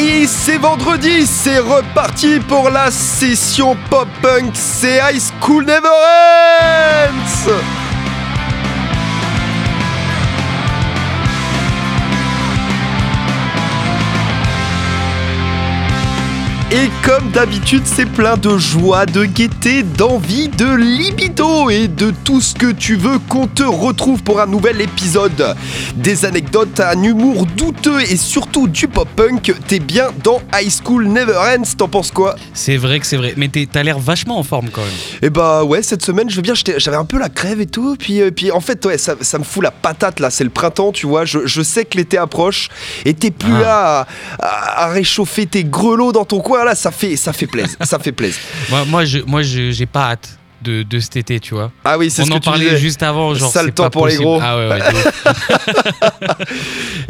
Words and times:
Et 0.00 0.28
c'est 0.28 0.58
vendredi, 0.58 1.26
c'est 1.26 1.58
reparti 1.58 2.38
pour 2.38 2.70
la 2.70 2.88
session 2.88 3.76
pop-punk, 3.90 4.52
c'est 4.54 4.98
High 4.98 5.20
School 5.20 5.64
Never 5.64 5.88
Ends 5.88 7.87
Et 16.70 16.90
comme 17.02 17.30
d'habitude, 17.30 17.84
c'est 17.86 18.04
plein 18.04 18.36
de 18.36 18.58
joie, 18.58 19.06
de 19.06 19.24
gaieté, 19.24 19.82
d'envie, 19.82 20.48
de 20.50 20.66
libido 20.74 21.70
et 21.70 21.88
de 21.88 22.12
tout 22.24 22.42
ce 22.42 22.54
que 22.54 22.70
tu 22.70 22.94
veux 22.96 23.18
qu'on 23.20 23.46
te 23.46 23.62
retrouve 23.62 24.22
pour 24.22 24.38
un 24.38 24.44
nouvel 24.46 24.82
épisode. 24.82 25.56
Des 25.96 26.26
anecdotes, 26.26 26.78
un 26.80 27.02
humour 27.02 27.46
douteux 27.46 28.02
et 28.02 28.18
surtout 28.18 28.68
du 28.68 28.86
pop-punk. 28.86 29.54
T'es 29.66 29.78
bien 29.78 30.08
dans 30.22 30.42
High 30.54 30.70
School 30.84 31.06
Never 31.08 31.38
Ends, 31.38 31.62
t'en 31.78 31.88
penses 31.88 32.10
quoi? 32.10 32.36
C'est 32.52 32.76
vrai 32.76 33.00
que 33.00 33.06
c'est 33.06 33.16
vrai, 33.16 33.32
mais 33.38 33.48
t'as 33.48 33.82
l'air 33.82 33.98
vachement 33.98 34.38
en 34.38 34.42
forme 34.42 34.68
quand 34.70 34.82
même. 34.82 34.90
Eh 35.22 35.30
bah 35.30 35.64
ouais, 35.64 35.82
cette 35.82 36.02
semaine, 36.04 36.28
je 36.28 36.36
veux 36.36 36.42
bien, 36.42 36.52
j'avais 36.76 36.98
un 36.98 37.06
peu 37.06 37.18
la 37.18 37.30
crève 37.30 37.62
et 37.62 37.66
tout, 37.66 37.96
puis, 37.98 38.20
euh, 38.20 38.30
puis 38.30 38.50
en 38.52 38.60
fait, 38.60 38.84
ouais, 38.84 38.98
ça, 38.98 39.14
ça 39.22 39.38
me 39.38 39.44
fout 39.44 39.62
la 39.62 39.70
patate 39.70 40.20
là, 40.20 40.28
c'est 40.28 40.44
le 40.44 40.50
printemps, 40.50 40.92
tu 40.92 41.06
vois, 41.06 41.24
je, 41.24 41.46
je 41.46 41.62
sais 41.62 41.86
que 41.86 41.96
l'été 41.96 42.18
approche, 42.18 42.68
et 43.06 43.14
t'es 43.14 43.30
plus 43.30 43.54
Ah. 43.54 43.60
là 43.62 44.06
à, 44.38 44.44
à- 44.46 44.84
à 44.84 44.88
réchauffer 44.88 45.46
tes 45.46 45.64
grelots 45.64 46.12
dans 46.12 46.26
ton 46.26 46.40
coin, 46.40 46.57
là, 46.64 46.74
ça 46.74 46.90
fait, 46.90 47.16
ça 47.16 47.32
fait 47.32 47.46
plaisir, 47.46 47.76
ça 47.82 47.98
fait 47.98 48.12
plaisir. 48.12 48.40
Moi, 48.70 48.84
moi, 48.84 49.04
je, 49.04 49.18
moi, 49.20 49.42
j'ai 49.42 49.86
pas 49.86 50.10
hâte 50.12 50.38
de, 50.62 50.82
de 50.82 51.00
cet 51.00 51.16
été, 51.16 51.40
tu 51.40 51.54
vois. 51.54 51.70
Ah 51.84 51.98
oui, 51.98 52.10
c'est 52.10 52.22
On 52.22 52.26
ce 52.26 52.30
en 52.32 52.34
que 52.36 52.40
tu 52.40 52.50
parlait 52.50 52.64
disais. 52.66 52.76
juste 52.78 53.02
avant, 53.02 53.34
genre. 53.34 53.50
Sale 53.50 53.66
c'est 53.66 53.72
temps 53.72 53.84
pas 53.84 53.90
pour 53.90 54.06
les 54.06 54.16
gros. 54.16 54.38
Ah 54.42 54.56
ouais, 54.56 54.68
ouais. 54.68 54.80
ouf. 54.80 55.34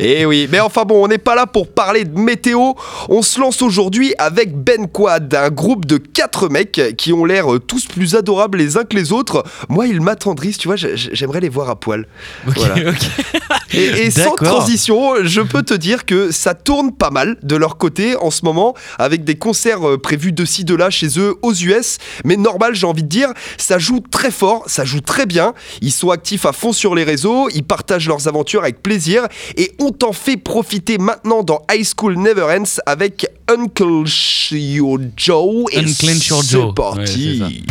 Eh 0.01 0.27
oui, 0.27 0.49
mais 0.51 0.61
enfin 0.61 0.85
bon, 0.85 1.05
on 1.05 1.09
n'est 1.09 1.19
pas 1.19 1.35
là 1.35 1.47
pour 1.47 1.69
parler 1.73 2.05
de 2.05 2.19
météo. 2.19 2.73
On 3.09 3.23
se 3.23 3.41
lance 3.41 3.63
aujourd'hui 3.63 4.15
avec 4.19 4.57
Ben 4.57 4.87
Quad, 4.87 5.35
un 5.35 5.51
groupe 5.51 5.87
de 5.87 5.97
quatre 5.97 6.49
mecs 6.49 6.81
qui 6.97 7.13
ont 7.13 7.25
l'air 7.25 7.47
tous 7.67 7.87
plus 7.87 8.15
adorables 8.15 8.59
les 8.59 8.77
uns 8.77 8.85
que 8.85 8.97
les 8.97 9.13
autres. 9.13 9.43
Moi, 9.69 9.87
ils 9.89 10.01
m'attendrissent, 10.01 10.59
tu 10.59 10.69
vois, 10.69 10.77
j'ai- 10.77 10.95
j'aimerais 10.97 11.41
les 11.41 11.49
voir 11.49 11.69
à 11.69 11.77
poil. 11.77 12.07
Ok, 12.47 12.55
Voilà. 12.57 12.75
Et, 13.75 14.07
et 14.07 14.11
sans 14.11 14.35
transition, 14.35 15.17
je 15.25 15.43
peux 15.43 15.63
te 15.63 15.75
dire 15.75 16.07
que 16.07 16.31
ça 16.33 16.55
tourne 16.55 16.91
pas 16.93 17.11
mal 17.11 17.37
de 17.43 17.55
leur 17.55 17.77
côté 17.77 18.17
en 18.17 18.31
ce 18.31 18.45
moment, 18.47 18.75
avec 18.99 19.25
des 19.25 19.35
concerts 19.37 19.87
euh, 19.87 19.99
prévus 19.99 20.33
de 20.33 20.45
ci, 20.47 20.65
de 20.65 20.75
là 20.75 20.89
chez 20.89 21.19
eux 21.19 21.35
aux 21.43 21.53
US. 21.53 21.99
Mais 22.25 22.37
normal, 22.37 22.75
j'ai 22.75 22.87
envie 22.87 23.03
de 23.03 23.09
dire, 23.09 23.29
ça 23.57 23.79
joue 23.79 24.01
très 24.01 24.31
fort, 24.31 24.65
ça 24.67 24.85
joue 24.85 25.01
très 25.01 25.27
bien. 25.27 25.55
Ils 25.81 25.93
sont 25.93 26.11
actifs 26.11 26.47
à 26.47 26.53
fond 26.53 26.73
sur 26.73 26.95
les 26.95 27.05
réseaux, 27.05 27.49
ils 27.55 27.65
partagent 27.65 28.09
leurs 28.09 28.29
aventures 28.29 28.63
avec 28.63 28.83
plaisir 28.83 29.27
et 29.57 29.73
on 29.79 29.91
t'en 29.91 30.13
fait 30.13 30.37
profiter 30.37 30.99
maintenant 30.99 31.43
dans 31.43 31.63
High 31.73 31.87
School 31.97 32.17
Never 32.19 32.43
Ends 32.59 32.81
avec 32.87 33.27
Uncle 33.49 34.05
Joe. 34.05 35.65
Et 35.73 35.79
Unclench 35.79 36.29
Your 36.29 36.43
c'est 36.43 36.51
Joe. 36.51 36.75
parti. 36.75 37.41
Ouais, 37.43 37.63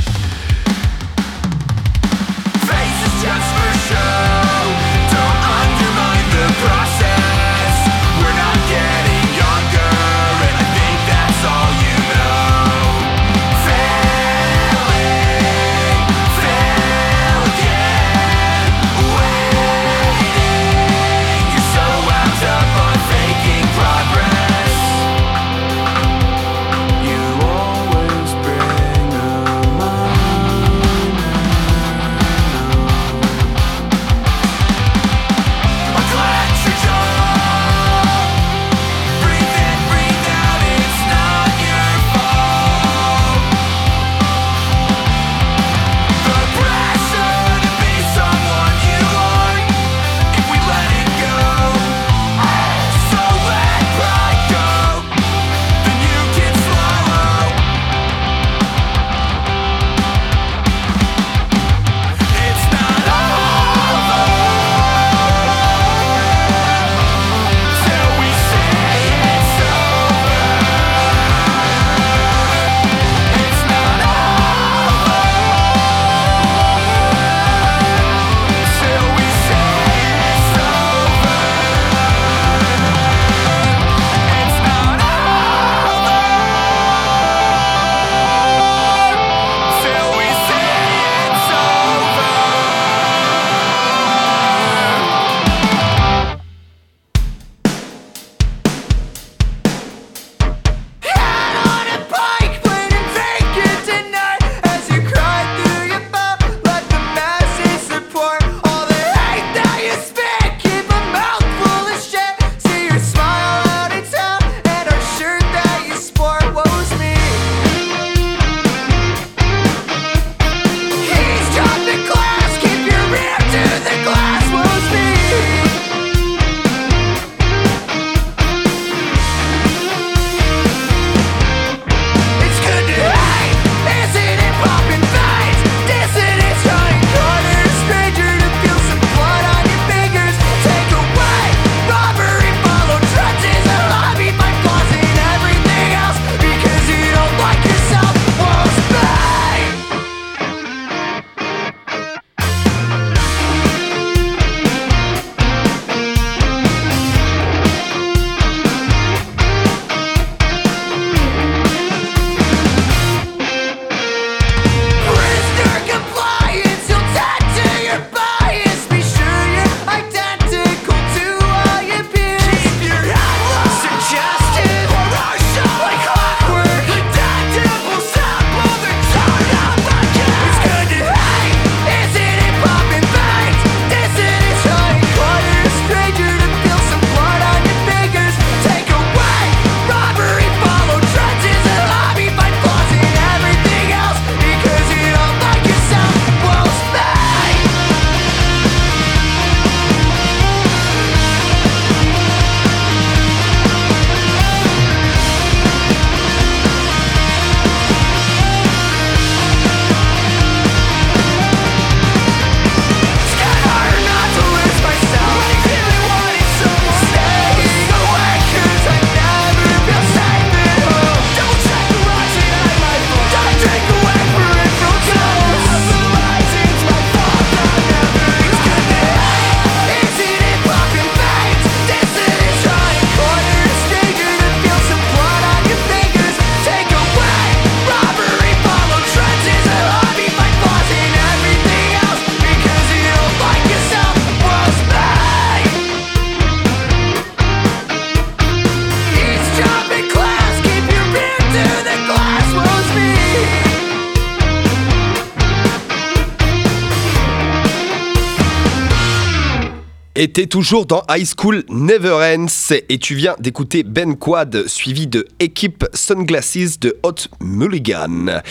Et 260.20 260.30
t'es 260.30 260.48
toujours 260.48 260.88
dans 260.88 261.04
High 261.12 261.28
School 261.38 261.64
Never 261.70 262.14
Ends 262.14 262.74
et 262.90 262.98
tu 262.98 263.14
viens 263.14 263.36
d'écouter 263.38 263.84
Ben 263.84 264.16
Quad 264.16 264.68
suivi 264.68 265.06
de 265.06 265.28
Équipe 265.40 265.86
Sunglasses 265.94 266.80
de 266.80 266.98
Hot 267.04 267.28
Mulligan. 267.40 268.42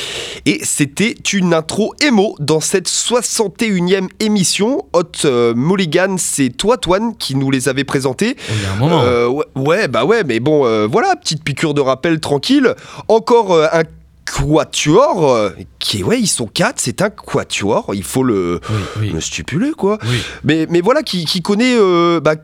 Et 0.44 0.60
c'était 0.62 1.16
une 1.32 1.52
intro 1.52 1.92
émo 2.00 2.36
dans 2.38 2.60
cette 2.60 2.88
61e 2.88 4.06
émission. 4.20 4.86
Hot 4.92 5.24
euh, 5.24 5.54
Mulligan, 5.56 6.14
c'est 6.18 6.50
toi, 6.50 6.76
Toine, 6.76 7.16
qui 7.16 7.34
nous 7.34 7.50
les 7.50 7.68
avait 7.68 7.82
présentés. 7.82 8.36
Il 8.48 8.62
y 8.62 8.66
a 8.66 8.72
un 8.72 8.76
moment. 8.76 9.02
Euh, 9.02 9.26
ouais, 9.26 9.44
ouais, 9.56 9.88
bah 9.88 10.04
ouais, 10.04 10.22
mais 10.22 10.38
bon, 10.38 10.64
euh, 10.64 10.86
voilà, 10.86 11.16
petite 11.16 11.42
piqûre 11.42 11.74
de 11.74 11.80
rappel 11.80 12.20
tranquille. 12.20 12.76
Encore 13.08 13.60
un 13.60 13.82
quatuor 14.26 15.30
euh, 15.32 15.50
qui 15.78 16.02
ouais, 16.02 16.20
ils 16.20 16.26
sont 16.26 16.46
quatre, 16.46 16.80
c'est 16.80 17.00
un 17.02 17.10
quatuor, 17.10 17.92
il 17.94 18.02
faut 18.02 18.22
le, 18.22 18.60
Oui, 18.68 18.76
oui. 19.00 19.10
le 19.10 19.20
stipuler, 19.20 19.72
quoi. 19.72 19.98
Oui. 20.08 20.18
Mais, 20.44 20.66
mais 20.68 20.80
voilà, 20.80 21.02
qui, 21.02 21.24
qui 21.24 21.42
connaît 21.42 21.76
euh, 21.78 22.20
bah, 22.20 22.34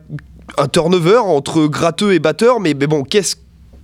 un 0.58 0.68
turnover 0.68 1.18
entre 1.18 1.66
gratteux 1.66 2.12
et 2.12 2.18
batteur, 2.18 2.60
mais, 2.60 2.74
mais 2.74 2.86
bon, 2.86 3.02
qu'est-ce 3.04 3.36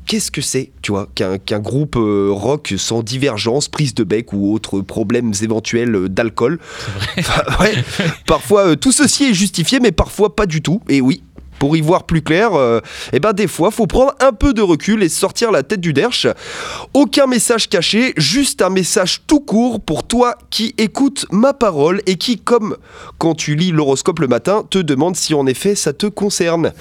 Qu'est-ce 0.06 0.30
que 0.30 0.40
c'est, 0.40 0.72
tu 0.80 0.90
vois, 0.92 1.06
qu'un 1.14 1.58
groupe 1.60 1.96
euh, 1.96 2.30
rock 2.32 2.72
sans 2.78 3.02
divergence, 3.02 3.68
prise 3.68 3.94
de 3.94 4.04
bec 4.04 4.32
ou 4.32 4.54
autres 4.54 4.80
problèmes 4.80 5.34
éventuels 5.42 5.94
euh, 5.94 6.08
d'alcool 6.08 6.58
Enfin, 7.18 7.42
ouais, 7.62 7.74
Parfois, 8.26 8.68
euh, 8.68 8.74
tout 8.74 8.90
ceci 8.90 9.24
est 9.24 9.34
justifié, 9.34 9.80
mais 9.80 9.92
parfois 9.92 10.34
pas 10.34 10.46
du 10.46 10.62
tout. 10.62 10.80
Et 10.88 11.02
oui, 11.02 11.22
pour 11.58 11.76
y 11.76 11.80
voir 11.80 12.04
plus 12.04 12.22
clair, 12.22 12.54
euh, 12.54 12.80
eh 13.12 13.20
ben 13.20 13.32
des 13.32 13.46
fois, 13.48 13.70
faut 13.70 13.86
prendre 13.86 14.14
un 14.20 14.32
peu 14.32 14.52
de 14.54 14.62
recul 14.62 15.02
et 15.02 15.08
sortir 15.08 15.50
la 15.50 15.62
tête 15.62 15.80
du 15.80 15.92
derche. 15.92 16.26
Aucun 16.94 17.26
message 17.26 17.68
caché, 17.68 18.12
juste 18.16 18.62
un 18.62 18.70
message 18.70 19.22
tout 19.26 19.40
court 19.40 19.80
pour 19.80 20.04
toi 20.06 20.36
qui 20.50 20.74
écoutes 20.78 21.26
ma 21.32 21.52
parole 21.52 22.00
et 22.06 22.16
qui, 22.16 22.38
comme 22.38 22.76
quand 23.18 23.34
tu 23.34 23.54
lis 23.56 23.70
l'horoscope 23.72 24.20
le 24.20 24.28
matin, 24.28 24.64
te 24.68 24.78
demande 24.78 25.16
si 25.16 25.34
en 25.34 25.46
effet 25.46 25.74
ça 25.74 25.92
te 25.92 26.06
concerne. 26.06 26.72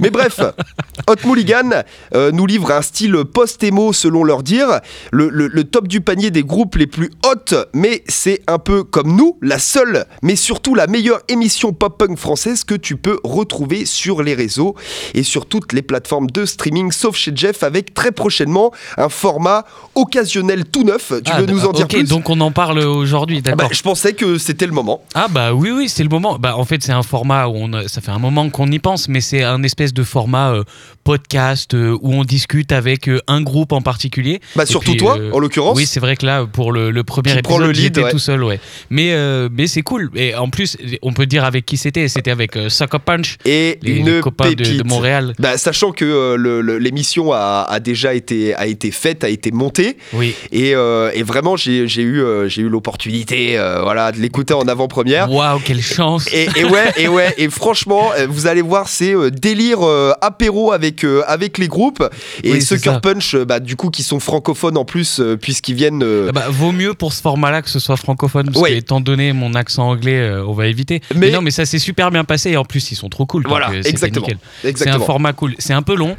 Mais 0.00 0.10
bref, 0.10 0.40
Hot 1.08 1.26
Mulligan 1.28 1.70
euh, 2.14 2.30
nous 2.32 2.46
livre 2.46 2.70
un 2.70 2.82
style 2.82 3.16
post-émo 3.32 3.92
selon 3.92 4.22
leur 4.24 4.42
dire, 4.42 4.80
le, 5.12 5.28
le- 5.28 5.48
le 5.48 5.64
top 5.64 5.88
du 5.88 6.00
panier 6.00 6.30
des 6.30 6.42
groupes 6.44 6.76
les 6.76 6.86
plus 6.86 7.10
hot, 7.24 7.54
mais 7.72 8.02
c'est 8.08 8.42
un 8.46 8.58
peu 8.58 8.84
comme 8.84 9.16
nous, 9.16 9.38
la 9.42 9.58
seule, 9.58 10.06
mais 10.22 10.36
surtout 10.36 10.74
la 10.74 10.86
meilleure 10.86 11.20
émission 11.28 11.72
pop-punk 11.72 12.16
française 12.18 12.64
que 12.64 12.74
tu 12.74 12.96
peux 12.96 13.18
retrouver 13.24 13.86
sur 13.86 14.03
les 14.22 14.34
réseaux 14.34 14.74
et 15.14 15.22
sur 15.22 15.46
toutes 15.46 15.72
les 15.72 15.82
plateformes 15.82 16.28
de 16.30 16.44
streaming, 16.46 16.92
sauf 16.92 17.16
chez 17.16 17.32
Jeff, 17.34 17.62
avec 17.62 17.94
très 17.94 18.12
prochainement 18.12 18.72
un 18.96 19.08
format 19.08 19.64
occasionnel 19.94 20.64
tout 20.66 20.84
neuf. 20.84 21.12
Tu 21.24 21.30
Ah, 21.32 21.40
veux 21.40 21.46
nous 21.46 21.64
en 21.64 21.72
dire 21.72 21.84
ok, 21.86 21.90
plus? 21.92 22.08
donc 22.08 22.28
on 22.30 22.40
en 22.40 22.50
parle 22.52 22.78
aujourd'hui, 22.80 23.38
Ah 23.44 23.50
bah, 23.50 23.56
d'accord. 23.56 23.72
Je 23.74 23.82
pensais 23.82 24.12
que 24.12 24.38
c'était 24.38 24.66
le 24.66 24.72
moment. 24.72 25.02
Ah 25.14 25.26
bah 25.30 25.52
oui 25.54 25.70
oui 25.70 25.88
c'est 25.88 26.02
le 26.02 26.08
moment. 26.08 26.38
Bah 26.38 26.56
en 26.56 26.64
fait 26.64 26.82
c'est 26.82 26.92
un 26.92 27.02
format 27.02 27.46
où 27.48 27.54
on 27.56 27.72
a- 27.72 27.88
ça 27.88 28.00
fait 28.00 28.10
un 28.10 28.18
moment 28.18 28.48
qu'on 28.50 28.70
y 28.70 28.78
pense 28.78 29.08
mais 29.08 29.20
c'est 29.20 29.42
un 29.42 29.62
espèce 29.62 29.92
de 29.94 30.02
format 30.02 30.52
euh, 30.52 30.64
podcast 31.04 31.74
euh, 31.74 31.96
où 32.02 32.12
on 32.12 32.24
discute 32.24 32.72
avec 32.72 33.08
euh, 33.08 33.20
un 33.26 33.40
groupe 33.42 33.72
en 33.72 33.80
particulier. 33.82 34.40
Bah 34.56 34.64
Et 34.64 34.66
surtout 34.66 34.92
puis, 34.92 35.00
toi, 35.00 35.18
en 35.32 35.38
l'occurrence. 35.38 35.76
Oui 35.76 35.86
c'est 35.86 36.00
vrai 36.00 36.16
que 36.16 36.26
là 36.26 36.46
pour 36.46 36.72
le, 36.72 36.90
le 36.90 37.04
premier 37.04 37.40
prend 37.42 37.54
épisode 37.56 37.60
le 37.66 37.72
lead, 37.72 37.82
j'étais 37.82 38.02
ouais. 38.04 38.10
tout 38.10 38.18
seul 38.18 38.42
ouais. 38.44 38.60
Mais 38.90 39.14
mais 39.50 39.66
c'est 39.66 39.82
cool 39.82 40.10
et 40.14 40.34
en 40.34 40.48
plus 40.50 40.76
on 41.02 41.12
peut 41.12 41.26
dire 41.26 41.44
avec 41.44 41.64
qui 41.66 41.76
c'était 41.76 42.08
c'était 42.08 42.30
avec 42.30 42.56
Sucker 42.68 42.98
Punch 43.04 43.36
et 43.44 43.78
les, 43.82 43.93
une 43.98 44.14
les 44.16 44.20
copains 44.20 44.50
de, 44.52 44.64
de 44.64 44.82
Montréal. 44.86 45.34
Bah, 45.38 45.56
sachant 45.58 45.92
que 45.92 46.04
euh, 46.04 46.78
l'émission 46.78 47.32
a, 47.32 47.66
a 47.68 47.80
déjà 47.80 48.14
été, 48.14 48.54
a 48.54 48.66
été 48.66 48.90
faite, 48.90 49.24
a 49.24 49.28
été 49.28 49.50
montée, 49.50 49.96
Oui. 50.12 50.34
et, 50.52 50.74
euh, 50.74 51.10
et 51.14 51.22
vraiment 51.22 51.56
j'ai 51.56 51.82
eu, 51.82 52.20
euh, 52.22 52.48
j'ai 52.48 52.62
eu 52.62 52.68
l'opportunité 52.68 53.58
voilà, 53.82 54.12
de 54.12 54.18
l'écouter 54.18 54.54
en 54.54 54.66
avant-première. 54.68 55.30
Waouh 55.30 55.58
quelle 55.64 55.82
chance. 55.82 56.26
Et, 56.32 56.48
et 56.56 56.64
ouais, 56.64 56.92
et 56.96 57.08
ouais, 57.08 57.34
et 57.38 57.48
franchement, 57.48 58.10
vous 58.28 58.46
allez 58.46 58.62
voir, 58.62 58.88
c'est 58.88 59.14
délire 59.30 59.80
apéro 60.20 60.72
avec, 60.72 61.04
avec 61.26 61.58
les 61.58 61.68
groupes. 61.68 62.02
Et 62.42 62.52
Oui, 62.52 62.62
ceux. 62.62 62.78
Punch, 63.02 63.34
bah, 63.36 63.60
du 63.60 63.76
coup, 63.76 63.90
qui 63.90 64.02
sont 64.02 64.20
francophones 64.20 64.76
en 64.76 64.84
plus, 64.84 65.20
puisqu'ils 65.40 65.74
viennent. 65.74 66.04
Ah 66.28 66.32
bah, 66.32 66.44
vaut 66.48 66.70
mieux 66.72 66.94
pour 66.94 67.12
ce 67.12 67.20
format-là 67.22 67.62
que 67.62 67.70
ce 67.70 67.78
soit 67.78 67.96
francophone, 67.96 68.46
parce 68.46 68.58
Ouais. 68.62 68.70
que 68.72 68.76
étant 68.76 69.00
donné 69.00 69.32
mon 69.32 69.54
accent 69.54 69.88
anglais, 69.88 70.30
on 70.46 70.52
va 70.52 70.66
éviter. 70.68 71.00
Mais, 71.14 71.26
Mais- 71.26 71.30
non, 71.32 71.40
mais 71.42 71.50
ça 71.50 71.64
s'est 71.66 71.78
super 71.78 72.10
bien 72.10 72.24
passé 72.24 72.50
et 72.50 72.56
en 72.56 72.64
plus 72.64 72.92
ils 72.92 72.94
sont 72.94 73.08
trop 73.08 73.26
cool. 73.26 73.44
Voilà, 73.48 73.70
exactement. 73.84 74.26
C'est 74.74 74.88
un 74.88 74.98
format 74.98 75.32
cool. 75.32 75.54
C'est 75.58 75.72
un 75.74 75.82
peu 75.82 75.94
long 75.94 76.16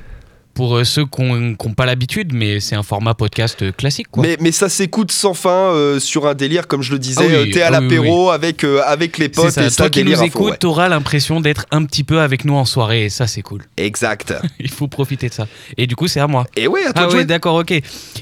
pour 0.55 0.77
euh, 0.77 0.83
ceux 0.85 1.05
qui 1.05 1.21
n'ont 1.21 1.73
pas 1.75 1.85
l'habitude, 1.85 2.33
mais 2.33 2.59
c'est 2.59 2.75
un 2.75 2.81
format 2.81 3.13
podcast 3.13 3.61
euh, 3.61 3.71
classique. 3.71 4.07
Quoi. 4.09 4.23
Mais, 4.23 4.37
mais 4.39 4.51
ça 4.51 4.69
s'écoute 4.69 5.11
sans 5.11 5.33
fin 5.33 5.49
euh, 5.49 5.99
sur 5.99 6.25
un 6.27 6.33
délire, 6.33 6.67
comme 6.67 6.81
je 6.81 6.93
le 6.93 6.97
disais. 6.97 7.21
Ah 7.23 7.41
oui, 7.43 7.51
T'es 7.51 7.61
à 7.61 7.67
ah 7.67 7.79
oui, 7.79 7.83
l'apéro 7.83 8.29
avec, 8.31 8.63
euh, 8.63 8.81
avec 8.85 9.17
les 9.17 9.29
potes 9.29 9.51
ça. 9.51 9.65
et 9.65 9.69
ça 9.69 9.83
Toi 9.83 9.89
qui 9.89 9.99
délire 9.99 10.19
nous 10.19 10.25
écoutes, 10.25 10.51
ouais. 10.51 10.57
t'auras 10.57 10.87
l'impression 10.87 11.41
d'être 11.41 11.65
un 11.71 11.83
petit 11.83 12.03
peu 12.03 12.21
avec 12.21 12.45
nous 12.45 12.55
en 12.55 12.63
soirée 12.65 13.05
et 13.05 13.09
ça 13.09 13.27
c'est 13.27 13.41
cool. 13.41 13.63
Exact. 13.77 14.33
Il 14.59 14.71
faut 14.71 14.87
profiter 14.87 15.27
de 15.27 15.33
ça. 15.33 15.47
Et 15.77 15.87
du 15.87 15.95
coup 15.95 16.07
c'est 16.07 16.21
à 16.21 16.27
moi. 16.27 16.45
Et 16.55 16.67
ouais, 16.67 16.85
à 16.85 16.93
toi 16.93 17.09
Ah 17.11 17.13
ouais, 17.13 17.25
d'accord, 17.25 17.55
ok. 17.55 17.73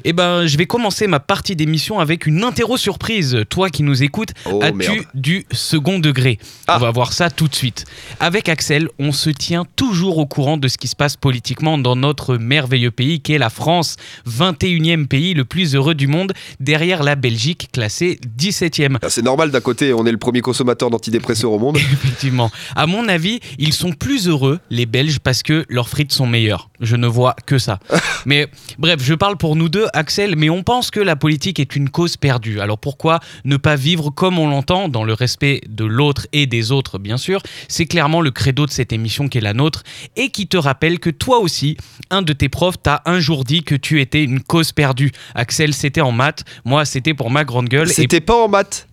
Eh 0.03 0.13
ben, 0.13 0.47
je 0.47 0.57
vais 0.57 0.65
commencer 0.65 1.05
ma 1.05 1.19
partie 1.19 1.55
d'émission 1.55 1.99
avec 1.99 2.25
une 2.25 2.43
interro 2.43 2.77
surprise. 2.77 3.37
Toi 3.49 3.69
qui 3.69 3.83
nous 3.83 4.01
écoutes, 4.03 4.31
Oh, 4.45 4.59
as-tu 4.61 5.03
du 5.13 5.45
second 5.51 5.99
degré? 5.99 6.39
Ah. 6.67 6.77
On 6.77 6.79
va 6.79 6.91
voir 6.91 7.13
ça 7.13 7.29
tout 7.29 7.47
de 7.47 7.55
suite. 7.55 7.85
Avec 8.19 8.49
Axel, 8.49 8.89
on 8.97 9.11
se 9.11 9.29
tient 9.29 9.65
toujours 9.75 10.17
au 10.17 10.25
courant 10.25 10.57
de 10.57 10.67
ce 10.67 10.79
qui 10.79 10.87
se 10.87 10.95
passe 10.95 11.15
politiquement 11.15 11.77
dans 11.77 11.95
notre 11.95 12.22
merveilleux 12.31 12.91
pays 12.91 13.21
qu'est 13.21 13.37
la 13.37 13.49
France, 13.49 13.97
21e 14.27 15.07
pays 15.07 15.33
le 15.33 15.45
plus 15.45 15.75
heureux 15.75 15.95
du 15.95 16.07
monde, 16.07 16.33
derrière 16.59 17.03
la 17.03 17.15
Belgique 17.15 17.69
classée 17.71 18.19
17e. 18.37 18.97
Ah, 19.01 19.09
C'est 19.09 19.21
normal 19.21 19.51
d'un 19.51 19.61
côté, 19.61 19.93
on 19.93 20.05
est 20.05 20.11
le 20.11 20.17
premier 20.17 20.41
consommateur 20.41 20.89
d'antidépresseurs 20.89 21.51
au 21.51 21.59
monde. 21.59 21.77
Effectivement. 21.93 22.51
À 22.75 22.87
mon 22.87 23.07
avis, 23.07 23.39
ils 23.57 23.73
sont 23.73 23.91
plus 23.91 24.27
heureux, 24.27 24.59
les 24.69 24.85
Belges, 24.85 25.19
parce 25.19 25.43
que 25.43 25.65
leurs 25.69 25.89
frites 25.89 26.11
sont 26.11 26.27
meilleures. 26.27 26.69
Je 26.79 26.95
ne 26.95 27.07
vois 27.07 27.35
que 27.45 27.57
ça. 27.57 27.79
mais 28.25 28.47
bref, 28.77 28.99
je 29.03 29.13
parle 29.13 29.37
pour 29.37 29.55
nous 29.55 29.69
deux, 29.69 29.87
Axel, 29.93 30.35
mais 30.35 30.49
on 30.49 30.63
pense 30.63 30.91
que 30.91 30.99
la 30.99 31.15
politique 31.15 31.59
est 31.59 31.75
une 31.75 31.89
cause 31.89 32.17
perdue. 32.17 32.59
Alors 32.59 32.77
pourquoi 32.77 33.19
ne 33.45 33.57
pas 33.57 33.75
vivre 33.75 34.09
comme 34.09 34.39
on 34.39 34.49
l'entend, 34.49 34.89
dans 34.89 35.03
le 35.03 35.13
respect 35.13 35.61
de 35.67 35.85
l'autre 35.85 36.27
et 36.33 36.45
des 36.45 36.71
autres, 36.71 36.99
bien 36.99 37.17
sûr? 37.17 37.41
C'est 37.67 37.85
clairement 37.85 38.21
le 38.21 38.31
credo 38.31 38.65
de 38.65 38.71
cette 38.71 38.93
émission 38.93 39.27
qui 39.27 39.37
est 39.37 39.41
la 39.41 39.53
nôtre 39.53 39.83
et 40.15 40.29
qui 40.29 40.47
te 40.47 40.57
rappelle 40.57 40.99
que 40.99 41.09
toi 41.09 41.39
aussi, 41.39 41.77
un 42.13 42.21
de 42.21 42.33
tes 42.33 42.49
profs 42.49 42.81
t'a 42.81 43.01
un 43.05 43.19
jour 43.19 43.43
dit 43.43 43.63
que 43.63 43.75
tu 43.75 43.99
étais 43.99 44.23
une 44.23 44.41
cause 44.41 44.71
perdue. 44.71 45.11
Axel, 45.35 45.73
c'était 45.73 46.01
en 46.01 46.11
maths, 46.11 46.43
moi, 46.63 46.85
c'était 46.85 47.13
pour 47.13 47.31
ma 47.31 47.43
grande 47.43 47.67
gueule. 47.67 47.89
Et 47.89 47.93
C'était 47.93 48.21
pas 48.21 48.35
en 48.35 48.47
maths. 48.47 48.87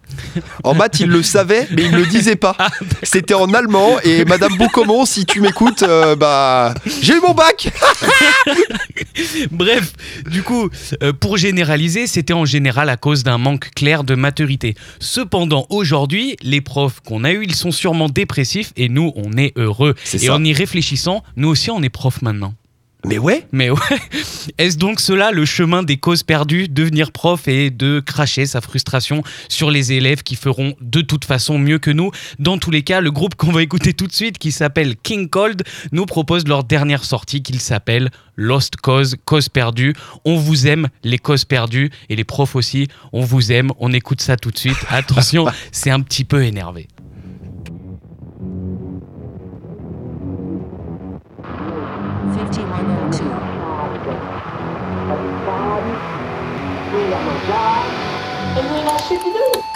En 0.64 0.74
maths, 0.74 1.00
il 1.00 1.08
le 1.08 1.22
savait, 1.22 1.68
mais 1.70 1.84
il 1.84 1.92
le 1.92 2.06
disait 2.06 2.36
pas. 2.36 2.56
Ah, 2.58 2.68
C'était 3.02 3.34
en 3.34 3.52
allemand. 3.54 4.00
Et 4.04 4.24
Madame 4.24 4.56
Boucomont, 4.56 5.04
si 5.04 5.24
tu 5.24 5.40
m'écoutes, 5.40 5.82
euh, 5.82 6.16
bah, 6.16 6.74
j'ai 7.00 7.14
eu 7.14 7.20
mon 7.20 7.32
bac. 7.32 7.70
Bref, 9.50 9.92
du 10.28 10.42
coup, 10.42 10.68
euh, 11.02 11.12
pour 11.12 11.36
généraliser, 11.36 12.06
c'était 12.06 12.32
en 12.32 12.44
général 12.44 12.88
à 12.88 12.96
cause 12.96 13.22
d'un 13.22 13.38
manque 13.38 13.70
clair 13.74 14.02
de 14.04 14.14
maturité. 14.14 14.74
Cependant, 14.98 15.66
aujourd'hui, 15.70 16.36
les 16.42 16.60
profs 16.60 17.00
qu'on 17.00 17.24
a 17.24 17.32
eus, 17.32 17.44
ils 17.44 17.54
sont 17.54 17.70
sûrement 17.70 18.08
dépressifs 18.08 18.72
et 18.76 18.88
nous, 18.88 19.12
on 19.16 19.36
est 19.36 19.52
heureux. 19.56 19.94
Et 20.12 20.18
ça. 20.18 20.34
en 20.34 20.42
y 20.42 20.52
réfléchissant, 20.52 21.22
nous 21.36 21.48
aussi, 21.48 21.70
on 21.70 21.82
est 21.82 21.88
profs 21.88 22.22
maintenant. 22.22 22.54
Mais 23.04 23.18
ouais. 23.18 23.46
Mais 23.52 23.70
ouais, 23.70 23.78
est-ce 24.58 24.76
donc 24.76 25.00
cela 25.00 25.30
le 25.30 25.44
chemin 25.44 25.82
des 25.82 25.96
causes 25.96 26.22
perdues, 26.22 26.68
devenir 26.68 27.12
prof 27.12 27.48
et 27.48 27.70
de 27.70 28.00
cracher 28.00 28.46
sa 28.46 28.60
frustration 28.60 29.22
sur 29.48 29.70
les 29.70 29.92
élèves 29.92 30.22
qui 30.22 30.36
feront 30.36 30.74
de 30.80 31.00
toute 31.00 31.24
façon 31.24 31.58
mieux 31.58 31.78
que 31.78 31.90
nous? 31.90 32.10
Dans 32.38 32.58
tous 32.58 32.70
les 32.70 32.82
cas, 32.82 33.00
le 33.00 33.10
groupe 33.10 33.34
qu'on 33.34 33.52
va 33.52 33.62
écouter 33.62 33.94
tout 33.94 34.06
de 34.06 34.12
suite, 34.12 34.38
qui 34.38 34.52
s'appelle 34.52 34.96
King 34.96 35.28
Cold, 35.28 35.62
nous 35.92 36.06
propose 36.06 36.46
leur 36.46 36.64
dernière 36.64 37.04
sortie 37.04 37.42
qu'il 37.42 37.60
s'appelle 37.60 38.10
Lost 38.36 38.76
Cause, 38.76 39.16
cause 39.24 39.48
perdue. 39.48 39.94
On 40.24 40.36
vous 40.36 40.66
aime, 40.66 40.88
les 41.02 41.18
causes 41.18 41.44
perdues, 41.44 41.90
et 42.08 42.16
les 42.16 42.24
profs 42.24 42.56
aussi, 42.56 42.88
on 43.12 43.22
vous 43.22 43.52
aime, 43.52 43.70
on 43.78 43.92
écoute 43.92 44.20
ça 44.20 44.36
tout 44.36 44.50
de 44.50 44.58
suite. 44.58 44.78
Attention, 44.88 45.46
c'est 45.72 45.90
un 45.90 46.00
petit 46.00 46.24
peu 46.24 46.44
énervé. 46.44 46.88
5102. 52.52 53.24
And 58.56 58.68
you 58.68 58.74
ain't 58.74 58.84
got 58.84 59.00
shit 59.00 59.20
to 59.20 59.32
do. 59.32 59.36
Your 59.36 59.54
secret 59.54 59.60
lies 59.60 59.68
to 59.68 59.68
every 59.68 59.69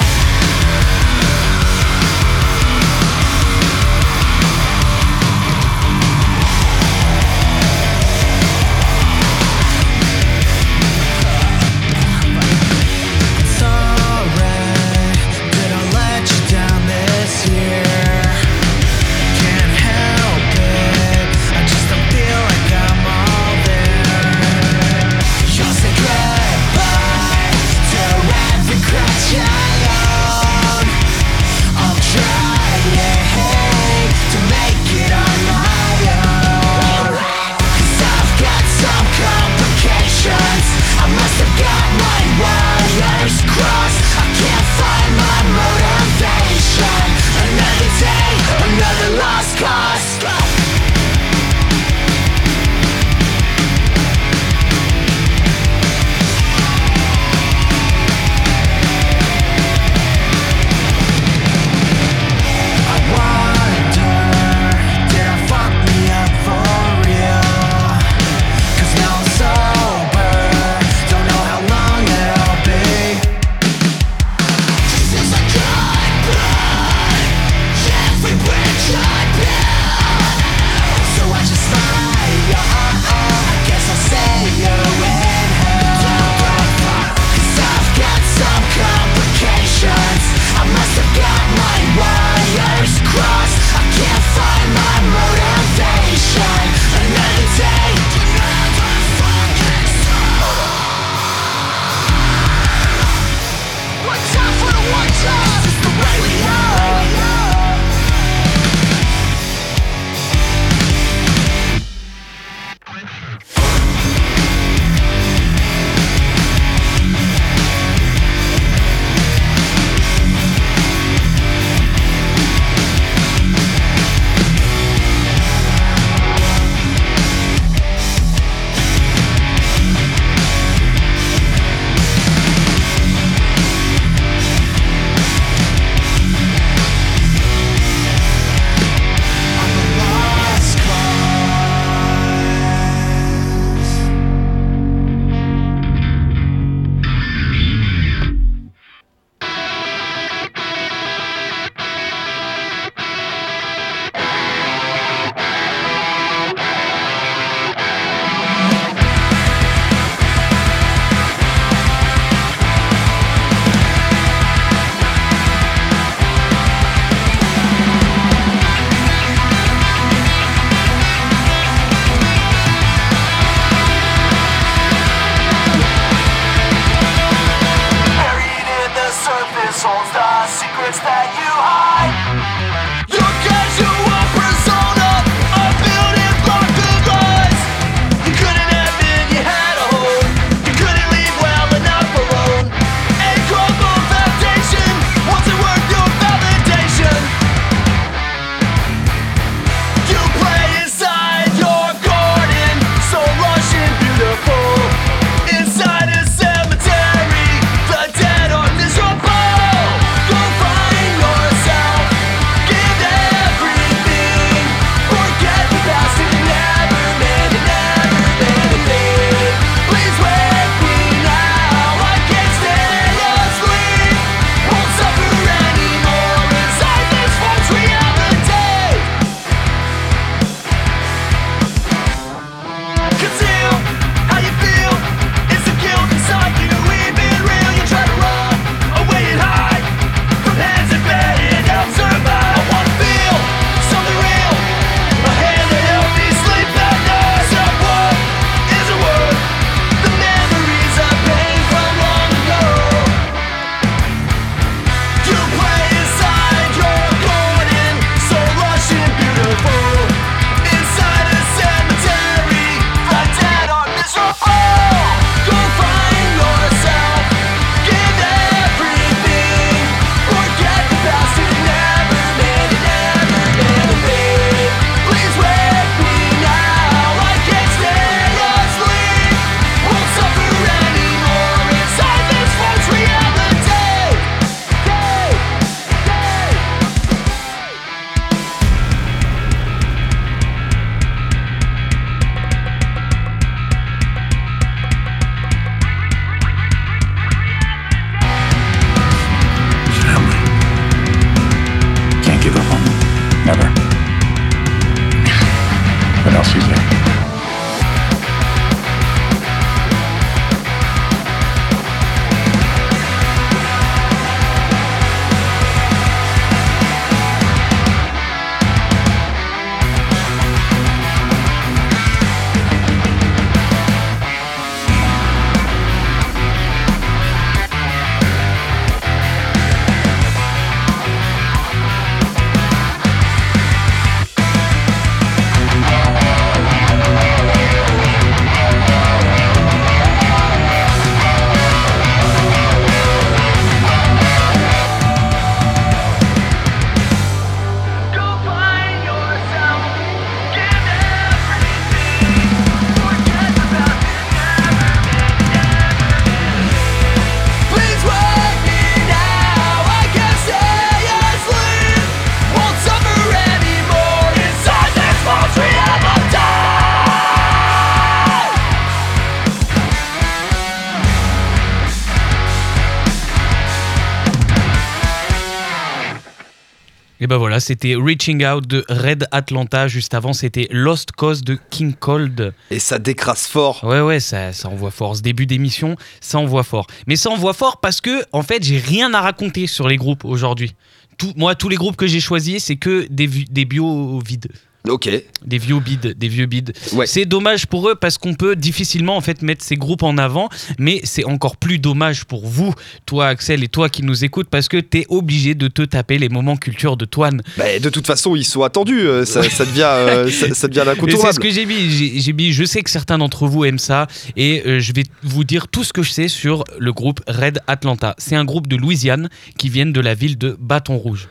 Et 377.25 377.27
ben 377.27 377.39
voilà, 377.39 377.59
c'était 377.59 377.95
Reaching 377.95 378.45
Out 378.45 378.67
de 378.67 378.85
Red 378.91 379.29
Atlanta. 379.31 379.89
Juste 379.89 380.13
avant, 380.13 380.35
c'était 380.35 380.69
Lost 380.71 381.13
Cause 381.13 381.43
de 381.43 381.57
King 381.71 381.95
Cold. 381.95 382.53
Et 382.71 382.79
ça 382.79 382.99
décrase 382.99 383.47
fort. 383.47 383.83
Ouais, 383.83 384.03
ouais, 384.03 384.21
ça, 384.21 384.53
ça 384.53 384.69
envoie 384.69 384.91
fort. 384.91 385.17
Ce 385.17 385.23
début 385.23 385.47
d'émission, 385.47 385.97
ça 386.21 386.39
envoie 386.39 386.65
fort. 386.65 386.87
Mais 387.07 387.17
ça 387.17 387.31
envoie 387.31 387.55
fort 387.55 387.81
parce 387.81 388.03
que, 388.03 388.27
en 388.33 388.43
fait, 388.43 388.63
j'ai 388.63 388.77
rien 388.77 389.15
à 389.15 389.23
raconter 389.23 389.67
sur 389.67 389.89
les 389.89 389.97
groupes 389.97 390.27
aujourd'hui. 390.27 390.75
Tout, 391.17 391.33
moi, 391.35 391.55
tous 391.55 391.71
les 391.71 391.77
groupes 391.77 391.97
que 391.97 392.07
j'ai 392.07 392.21
choisis, 392.21 392.65
c'est 392.65 392.77
que 392.77 393.07
des, 393.09 393.27
des 393.27 393.65
bios 393.65 394.21
vides. 394.21 394.49
Ok. 394.87 395.09
Des 395.47 395.57
vieux 395.59 395.81
bides, 395.81 396.15
des 396.19 396.29
vieux 396.29 396.45
bides. 396.45 396.75
Ouais. 396.93 397.07
C'est 397.07 397.25
dommage 397.25 397.67
pour 397.67 397.89
eux 397.89 397.95
parce 397.95 398.19
qu'on 398.19 398.35
peut 398.35 398.55
difficilement 398.55 399.17
en 399.17 399.23
fait 399.23 399.41
mettre 399.41 399.65
ces 399.65 399.77
groupes 399.77 400.03
en 400.03 400.19
avant, 400.19 400.51
mais 400.79 401.01
c'est 401.05 401.25
encore 401.25 401.57
plus 401.57 401.79
dommage 401.79 402.25
pour 402.27 402.47
vous, 402.47 402.75
toi 403.07 403.29
Axel 403.29 403.65
et 403.65 403.69
toi 403.69 403.89
qui 403.89 404.03
nous 404.03 404.25
écoutes, 404.27 404.49
parce 404.51 404.69
que 404.69 404.77
t'es 404.77 405.07
obligé 405.09 405.55
de 405.55 405.69
te 405.69 405.81
taper 405.83 406.19
les 406.19 406.29
moments 406.29 406.57
culture 406.57 406.99
de 406.99 407.07
Toine. 407.07 407.41
Bah, 407.57 407.79
de 407.79 407.89
toute 407.89 408.07
façon, 408.07 408.37
ils 408.37 408.45
sont 408.45 408.63
attendus. 408.63 409.01
euh, 409.01 409.25
Ça, 409.25 409.43
ça 409.49 409.65
devient, 409.65 409.89
euh, 409.91 410.31
ça, 410.31 410.53
ça 410.55 410.69
devient 410.69 410.85
c'est 410.85 411.33
ce 411.33 411.41
que 411.41 411.51
j'ai 411.51 411.65
mis. 411.65 411.89
J'ai 411.91 412.21
j'ai 412.21 412.33
mis. 412.35 412.53
Je 412.53 412.65
sais 412.65 412.83
que 412.83 412.91
certains 412.91 413.17
d'entre 413.17 413.47
vous 413.47 413.65
aiment 413.65 413.79
ça 413.79 414.07
et 414.37 414.63
euh, 414.67 414.81
je 414.81 414.93
vais 414.93 415.05
vous 415.23 415.45
dire 415.45 415.69
tout 415.69 415.83
ce 415.85 415.95
que 415.95 416.03
je 416.03 416.11
sais 416.13 416.29
sur 416.29 416.63
le 416.79 416.93
groupe 416.93 417.21
Red 417.27 417.61
Atlanta. 417.69 418.15
C'est 418.19 418.37
un 418.37 418.45
groupe 418.45 418.67
de 418.67 418.77
Louisiane 418.77 419.31
qui 419.57 419.71
viennent 419.71 419.95
de 419.95 420.01
la 420.01 420.15
ville 420.15 420.37
de 420.37 420.57
Bâton 420.61 420.99
Rouge. 420.99 421.29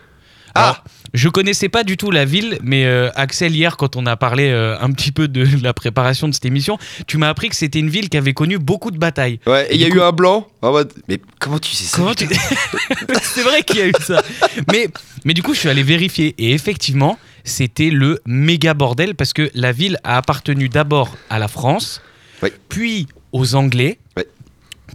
Alors, 0.56 0.84
Ah. 0.86 0.90
Je 1.14 1.30
connaissais 1.30 1.70
pas 1.70 1.84
du 1.84 1.96
tout 1.98 2.10
la 2.12 2.26
ville, 2.26 2.58
mais 2.64 2.86
euh, 2.86 3.10
Axel 3.16 3.56
hier, 3.56 3.78
quand 3.78 3.96
on 3.96 4.06
a 4.08 4.16
parlé 4.18 4.50
euh, 4.50 4.76
un 4.80 4.92
petit 4.92 5.12
peu 5.12 5.28
de 5.28 5.48
la 5.64 5.74
préparation 5.74 6.28
de 6.28 6.34
cette 6.34 6.46
émission, 6.46 6.78
tu 7.08 7.18
m'as 7.18 7.30
appris 7.30 7.50
que 7.50 7.56
c'était 7.56 7.80
une 7.80 7.90
ville 7.90 8.10
qui 8.10 8.18
avait 8.18 8.34
connu 8.34 8.58
beaucoup 8.58 8.90
de 8.92 8.98
batailles. 8.98 9.40
Ouais, 9.46 9.68
et 9.70 9.76
il 9.76 9.82
y 9.82 9.86
a 9.86 9.90
eu 9.90 10.02
un 10.02 10.12
blanc. 10.12 10.48
en 10.62 10.72
mode, 10.72 10.92
Mais 11.08 11.20
comment 11.40 11.60
tu 11.60 11.72
sais 11.76 11.84
ça 11.86 12.02
tu... 12.16 12.28
C'est 13.22 13.44
vrai 13.44 13.62
qu'il 13.64 13.78
y 13.78 13.82
a 13.82 13.88
eu 13.88 13.94
ça. 14.02 14.24
Mais, 14.72 14.88
mais 15.26 15.34
du 15.34 15.44
coup, 15.44 15.54
je 15.54 15.60
suis 15.60 15.70
allé 15.70 15.84
vérifier. 15.84 16.34
Et 16.38 16.54
effectivement, 16.54 17.20
c'était 17.44 17.90
le 17.90 18.20
méga 18.26 18.74
bordel 18.74 19.16
parce 19.16 19.34
que 19.34 19.52
la 19.54 19.72
ville 19.72 19.98
a 20.04 20.18
appartenu 20.18 20.70
d'abord 20.70 21.16
à 21.30 21.38
la 21.40 21.48
France, 21.48 22.02
Oui. 22.42 22.50
puis 22.70 23.08
aux 23.32 23.56
Anglais, 23.56 24.00
Oui. 24.18 24.24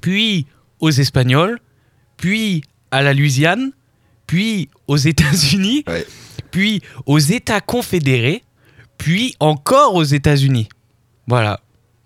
puis 0.03 0.47
aux 0.81 0.91
Espagnols, 0.91 1.59
puis 2.17 2.63
à 2.91 3.03
la 3.03 3.13
Louisiane, 3.15 3.73
puis 4.29 4.69
aux 4.87 4.97
États-Unis, 4.97 5.83
Ouais. 5.89 6.07
puis 6.53 6.81
aux 7.07 7.19
États 7.19 7.61
confédérés, 7.61 8.45
puis 8.99 9.35
encore 9.41 9.97
aux 9.97 10.05
États-Unis. 10.05 10.69
Voilà. 11.27 11.59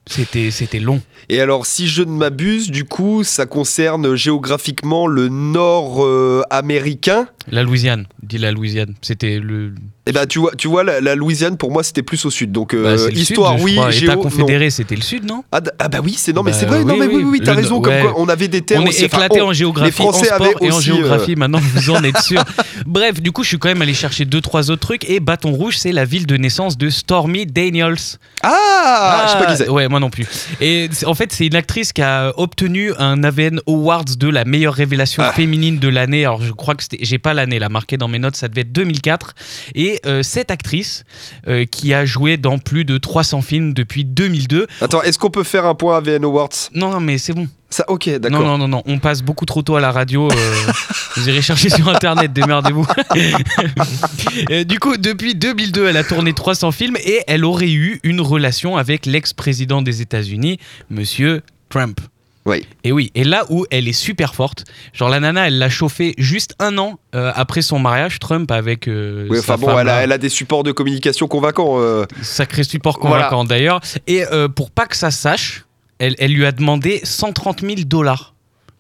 C'était 0.07 0.51
c'était 0.51 0.81
long. 0.81 1.01
Et 1.29 1.41
alors, 1.41 1.65
si 1.65 1.87
je 1.87 2.03
ne 2.03 2.11
m'abuse, 2.11 2.71
du 2.73 2.85
coup, 2.85 3.23
ça 3.23 3.47
concerne 3.47 4.17
géographiquement 4.17 5.07
le 5.07 5.29
nord 5.29 6.05
euh, 6.05 6.43
américain? 6.51 7.29
La 7.47 7.63
Louisiane, 7.63 8.07
dit 8.21 8.39
la 8.39 8.51
Louisiane. 8.51 8.95
C'était 9.01 9.39
le. 9.39 9.75
Et 10.05 10.11
ben, 10.11 10.27
tu 10.27 10.41
vois, 10.41 10.51
tu 10.59 10.67
vois 10.67 10.83
la, 10.83 11.01
la 11.01 11.15
Louisiane, 11.15 11.57
pour 11.57 11.71
moi, 11.71 11.85
c'était 11.85 12.03
plus 12.03 12.25
au 12.25 12.31
sud. 12.31 12.51
Donc, 12.51 12.75
euh, 12.75 12.97
Bah, 12.97 13.11
histoire, 13.13 13.55
sud, 13.57 13.63
oui, 13.65 13.79
État 14.03 14.17
non. 14.17 14.23
confédéré, 14.23 14.69
c'était 14.71 14.97
le 14.97 15.01
sud, 15.03 15.25
non 15.25 15.45
Ah, 15.53 15.61
ah 15.79 15.89
bah 15.89 15.99
oui, 16.03 16.15
c'est 16.19 16.33
non, 16.33 16.43
mais 16.43 16.51
Bah, 16.51 16.57
c'est 16.59 16.67
vrai, 16.67 16.83
non, 16.85 16.95
oui, 16.95 17.01
mais 17.01 17.07
oui, 17.07 17.15
oui, 17.19 17.25
oui. 17.25 17.41
t'as 17.45 17.55
raison. 17.55 17.81
Comme 17.81 17.93
ouais. 17.93 18.03
quoi, 18.03 18.15
on 18.17 18.29
avait 18.29 18.49
des 18.49 18.63
termes. 18.63 18.83
On 18.83 18.87
est 18.87 18.97
enfin, 18.97 19.05
éclaté 19.07 19.41
en 19.41 19.53
géographie, 19.53 19.91
les 19.91 19.93
Français 19.93 20.33
en 20.33 20.35
sport 20.35 20.47
avaient 20.47 20.55
et 20.67 20.73
en 20.73 20.77
aussi, 20.77 20.91
euh, 20.91 20.95
géographie. 20.97 21.37
Maintenant, 21.37 21.61
vous 21.63 21.91
en 21.91 22.03
êtes 22.03 22.19
sûr. 22.23 22.43
Bref, 22.85 23.21
du 23.23 23.31
coup, 23.31 23.45
je 23.45 23.49
suis 23.51 23.59
quand 23.61 23.69
même 23.69 23.81
allé 23.81 23.95
chercher 23.95 24.25
deux, 24.25 24.41
trois 24.41 24.73
autres 24.73 24.81
trucs. 24.85 25.09
Et 25.09 25.21
Bâton 25.21 25.53
Rouge, 25.53 25.77
c'est 25.79 25.93
la 25.93 26.05
ville 26.05 26.27
de 26.27 26.37
naissance 26.37 26.77
de 26.77 26.91
Stormy 26.91 27.47
Daniels. 27.47 27.95
Ah, 28.43 29.27
je 29.27 29.33
sais 29.33 29.39
pas 29.45 29.51
qui 29.53 29.57
c'est. 29.57 29.69
Ouais, 29.69 29.87
moi 29.89 30.01
non 30.01 30.11
plus. 30.11 30.27
Et 30.61 30.89
en 31.07 31.15
fait, 31.15 31.33
c'est 31.33 31.47
une 31.47 31.55
actrice 31.55 31.93
qui 31.93 32.03
a 32.03 32.33
obtenu 32.39 32.93
un 32.99 33.23
AVN 33.23 33.61
Awards 33.69 34.05
de 34.19 34.29
la 34.29 34.45
meilleure 34.45 34.75
révélation 34.75 35.23
Ah. 35.25 35.33
féminine 35.33 35.79
de 35.79 35.89
l'année. 35.89 36.25
Alors, 36.25 36.43
je 36.43 36.53
crois 36.53 36.75
que 36.75 36.83
j'ai 37.01 37.19
pas 37.19 37.35
l'année 37.35 37.59
là 37.61 37.69
marquée 37.69 37.97
dans 37.97 38.09
mes 38.09 38.19
notes, 38.19 38.35
ça 38.37 38.49
devait 38.49 38.63
être 38.63 38.73
2004. 38.73 39.35
Et 39.77 39.92
euh, 40.07 40.23
cette 40.23 40.51
actrice 40.51 41.05
euh, 41.49 41.65
qui 41.65 41.93
a 41.95 42.05
joué 42.05 42.37
dans 42.37 42.59
plus 42.59 42.85
de 42.85 42.99
300 42.99 43.43
films 43.43 43.75
depuis 43.75 44.05
2002. 44.05 44.67
Attends, 44.81 45.03
est-ce 45.03 45.19
qu'on 45.19 45.31
peut 45.31 45.45
faire 45.45 45.67
un 45.67 45.75
point 45.75 45.97
à 45.97 46.01
VN 46.01 46.25
Awards? 46.25 46.49
Non, 46.75 46.91
non, 46.91 47.01
mais 47.01 47.19
c'est 47.19 47.33
bon. 47.33 47.49
Ça, 47.71 47.85
ok, 47.89 48.07
Non, 48.07 48.19
d'accord. 48.19 48.43
non, 48.43 48.59
non, 48.59 48.69
non, 48.69 48.83
on 48.85 48.99
passe 48.99 49.23
beaucoup 49.23 49.47
trop 49.47 49.63
tôt 49.63 49.77
à 49.77 49.81
la 49.81 49.93
radio. 49.93 50.31
euh, 50.31 50.55
vous 51.17 51.29
irez 51.29 51.41
chercher 51.41 51.71
sur 51.71 51.89
internet, 51.89 52.33
démerdez-vous. 52.33 52.87
Du 54.67 54.79
coup, 54.79 54.97
depuis 54.97 55.35
2002, 55.35 55.87
elle 55.89 55.97
a 55.97 56.05
tourné 56.05 56.33
300 56.33 56.73
films 56.73 56.97
et 57.05 57.23
elle 57.27 57.45
aurait 57.45 57.71
eu 57.71 58.01
une 58.03 58.21
relation 58.21 58.77
avec 58.77 59.07
l'ex-président 59.07 59.83
des 59.83 60.03
États-Unis, 60.03 60.59
monsieur 60.91 61.43
Trump. 61.69 62.01
Oui. 62.45 62.67
Et 62.83 62.91
oui, 62.91 63.13
et 63.15 63.23
là 63.23 63.45
où 63.51 63.67
elle 63.71 63.87
est 63.87 63.93
super 63.93 64.35
forte, 64.35 64.65
genre 64.93 65.09
la 65.09 65.21
nana, 65.21 65.47
elle 65.47 65.59
l'a 65.59 65.69
chauffé 65.69 66.15
juste 66.19 66.55
un 66.59 66.77
an 66.79 66.99
euh, 67.15 67.31
après 67.37 67.63
son 67.63 67.79
mariage, 67.79 68.19
Trump 68.19 68.51
avec 68.51 68.89
euh, 68.89 69.29
Oui, 69.31 69.39
enfin 69.39 69.57
bon, 69.57 69.69
femme, 69.69 69.79
elle 69.81 69.89
a, 69.89 69.93
là. 69.99 70.03
elle 70.03 70.13
a 70.13 70.19
des 70.19 70.29
supports 70.29 70.65
de 70.65 70.73
communication 70.73 71.29
convaincants. 71.29 71.77
euh. 71.79 72.05
Sacré 72.21 72.65
support 72.65 72.99
Voilà. 73.01 73.27
convaincant 73.27 73.45
d'ailleurs. 73.45 73.81
Et 74.09 74.25
euh, 74.33 74.49
pour 74.49 74.73
pas 74.73 74.87
que 74.87 74.97
ça 74.97 75.13
sache, 75.13 75.67
elle, 76.01 76.17
elle 76.19 76.33
lui 76.33 76.45
a 76.45 76.51
demandé 76.51 77.01
130 77.05 77.61
000 77.61 77.75
dollars 77.87 78.35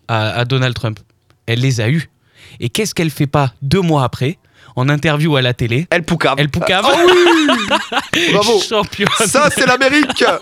à, 0.08 0.30
à 0.30 0.44
Donald 0.44 0.74
Trump. 0.74 0.98
Elle 1.46 1.60
les 1.60 1.80
a 1.80 1.88
eus. 1.88 2.10
Et 2.58 2.68
qu'est-ce 2.68 2.94
qu'elle 2.96 3.10
fait 3.10 3.28
pas 3.28 3.52
deux 3.62 3.80
mois 3.80 4.02
après, 4.02 4.38
en 4.74 4.88
interview 4.88 5.36
à 5.36 5.42
la 5.42 5.54
télé? 5.54 5.86
Elle 5.90 6.02
poucave. 6.02 6.34
Elle 6.38 6.48
poucave. 6.50 6.84
Ah 6.88 6.96
oui 7.06 8.28
Bravo 8.32 8.60
Championne. 8.60 9.08
Ça, 9.26 9.50
c'est 9.50 9.66
l'Amérique 9.66 10.24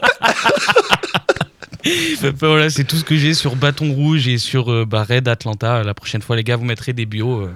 voilà, 2.40 2.70
c'est 2.70 2.84
tout 2.84 2.96
ce 2.96 3.04
que 3.04 3.16
j'ai 3.16 3.34
sur 3.34 3.56
Bâton 3.56 3.92
Rouge 3.92 4.28
et 4.28 4.38
sur 4.38 4.70
euh, 4.72 4.84
bah, 4.84 5.04
Red 5.08 5.28
Atlanta. 5.28 5.82
La 5.82 5.94
prochaine 5.94 6.22
fois, 6.22 6.36
les 6.36 6.44
gars, 6.44 6.56
vous 6.56 6.64
mettrez 6.64 6.92
des 6.92 7.06
bios. 7.06 7.42
euh, 7.42 7.50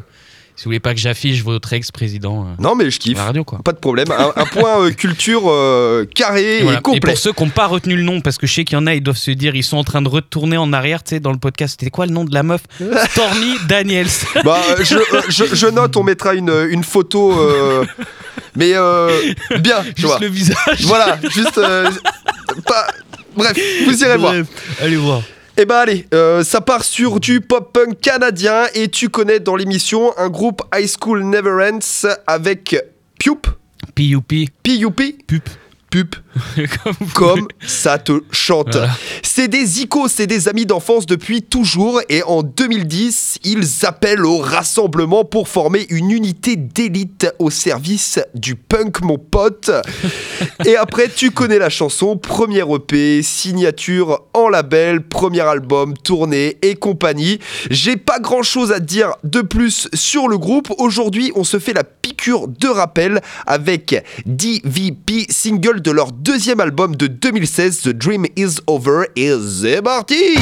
si 0.57 0.65
vous 0.65 0.69
voulez 0.69 0.79
pas 0.81 0.95
que 0.95 1.01
j'affiche 1.01 1.43
votre 1.43 1.73
ex-président 1.73 2.45
euh, 2.47 2.63
Non, 2.63 2.77
mais 2.77 2.89
je 2.89 3.01
kiffe. 3.01 3.19
la 3.19 3.25
radio, 3.25 3.43
quoi. 3.43 3.59
Pas 3.65 3.73
de 3.73 3.79
problème. 3.79 4.07
Un, 4.13 4.33
un 4.37 4.47
point 4.47 4.83
euh, 4.85 4.91
culture 4.93 5.43
carré 6.15 6.59
Et, 6.59 6.63
voilà. 6.63 6.79
et 6.79 6.83
complet. 6.83 7.01
pour 7.13 7.19
ceux 7.19 7.33
qui 7.33 7.43
n'ont 7.43 7.51
pas 7.51 7.67
retenu 7.67 7.97
le 7.97 8.05
nom, 8.05 8.21
parce 8.21 8.39
que 8.39 8.47
je 8.47 8.53
sais 8.55 8.65
qu'il 8.65 8.79
y 8.79 8.81
en 8.81 8.87
a, 8.87 8.95
ils 8.95 9.03
doivent 9.03 9.17
se 9.17 9.33
dire, 9.33 9.57
ils 9.57 9.65
sont 9.65 9.79
en 9.79 9.85
train 9.85 10.01
de 10.01 10.09
retourner 10.09 10.57
en 10.57 10.73
arrière, 10.73 11.03
tu 11.03 11.11
sais, 11.11 11.21
dans 11.21 11.33
le 11.33 11.39
podcast. 11.39 11.77
C'était 11.79 11.91
quoi 11.91 12.07
le 12.07 12.13
nom 12.13 12.25
de 12.25 12.33
la 12.33 12.45
meuf? 12.45 12.61
Stormy 13.11 13.57
Daniels. 13.69 14.07
Bah, 14.45 14.61
je, 14.79 14.97
je- 15.29 15.55
je 15.57 15.67
note, 15.67 15.97
on 15.97 16.05
mettra 16.05 16.35
une, 16.35 16.53
une 16.71 16.85
photo. 16.85 17.35
mais 18.55 18.75
bien, 19.59 19.83
tu 19.83 19.93
Juste 19.97 20.07
vois. 20.07 20.19
le 20.21 20.29
visage. 20.29 20.83
Voilà, 20.83 21.19
juste. 21.35 21.61
pas... 22.65 22.87
Bref, 23.37 23.57
vous 23.85 24.03
irez 24.03 24.16
voir. 24.16 24.35
Allez 24.81 24.97
voir. 24.97 25.23
Eh 25.57 25.66
ben 25.66 25.77
allez, 25.77 26.07
euh, 26.12 26.42
ça 26.42 26.61
part 26.61 26.83
sur 26.83 27.20
du 27.20 27.40
pop-punk 27.40 28.01
canadien 28.01 28.64
et 28.75 28.88
tu 28.88 29.09
connais 29.09 29.38
dans 29.38 29.55
l'émission 29.55 30.12
un 30.18 30.29
groupe 30.29 30.62
High 30.75 30.90
School 31.01 31.23
Never 31.23 31.70
Ends 31.70 32.09
avec 32.27 32.75
Pup, 33.20 33.47
P.U.P. 33.94 34.49
P-U-P, 34.64 35.16
Pup. 35.29 35.49
Pup, 35.94 36.16
Comme 37.14 37.46
ça 37.64 37.98
te 37.98 38.20
chante. 38.33 38.72
Voilà. 38.72 38.90
C'est 39.22 39.48
des 39.48 39.83
icônes, 39.83 40.09
c'est 40.09 40.26
des 40.26 40.48
amis 40.48 40.66
d'enfance 40.66 41.07
depuis 41.07 41.42
toujours 41.42 42.00
et 42.09 42.22
en 42.24 42.42
2010, 42.42 43.38
ils 43.44 43.87
appellent 43.87 44.24
au 44.24 44.38
rassemblement 44.38 45.24
pour 45.24 45.48
former 45.48 45.87
une 45.90 46.11
unité 46.11 46.57
d'élite 46.57 47.33
au 47.38 47.50
service 47.50 48.18
du 48.35 48.57
punk, 48.57 49.02
mon 49.02 49.18
pote. 49.18 49.70
et 50.64 50.76
après, 50.76 51.09
tu 51.09 51.30
connais 51.30 51.59
la 51.59 51.70
chanson, 51.70 52.16
premier 52.16 52.64
EP, 52.68 53.22
signature 53.22 54.22
en 54.35 54.48
label, 54.48 55.02
premier 55.02 55.42
album, 55.42 55.96
tournée 55.96 56.57
et 56.62 56.74
compagnie. 56.74 57.38
J'ai 57.70 57.96
pas 57.96 58.18
grand 58.18 58.42
chose 58.42 58.72
à 58.72 58.80
te 58.80 58.85
dire 58.85 59.12
de 59.22 59.40
plus 59.40 59.88
sur 59.94 60.26
le 60.26 60.38
groupe. 60.38 60.72
Aujourd'hui, 60.78 61.30
on 61.37 61.44
se 61.44 61.59
fait 61.59 61.72
la 61.72 61.85
piqûre 61.85 62.48
de 62.48 62.68
rappel 62.68 63.20
avec 63.46 64.04
DVP, 64.26 65.26
single 65.30 65.80
de 65.85 65.90
leur 65.90 66.12
deuxième 66.12 66.61
album 66.61 66.97
de 66.97 67.07
2016, 67.07 67.83
The 67.83 67.88
Dream 67.90 68.25
Is 68.37 68.57
Over. 68.66 69.05
Et 69.16 69.33
c'est 69.38 69.83
parti! 69.83 70.38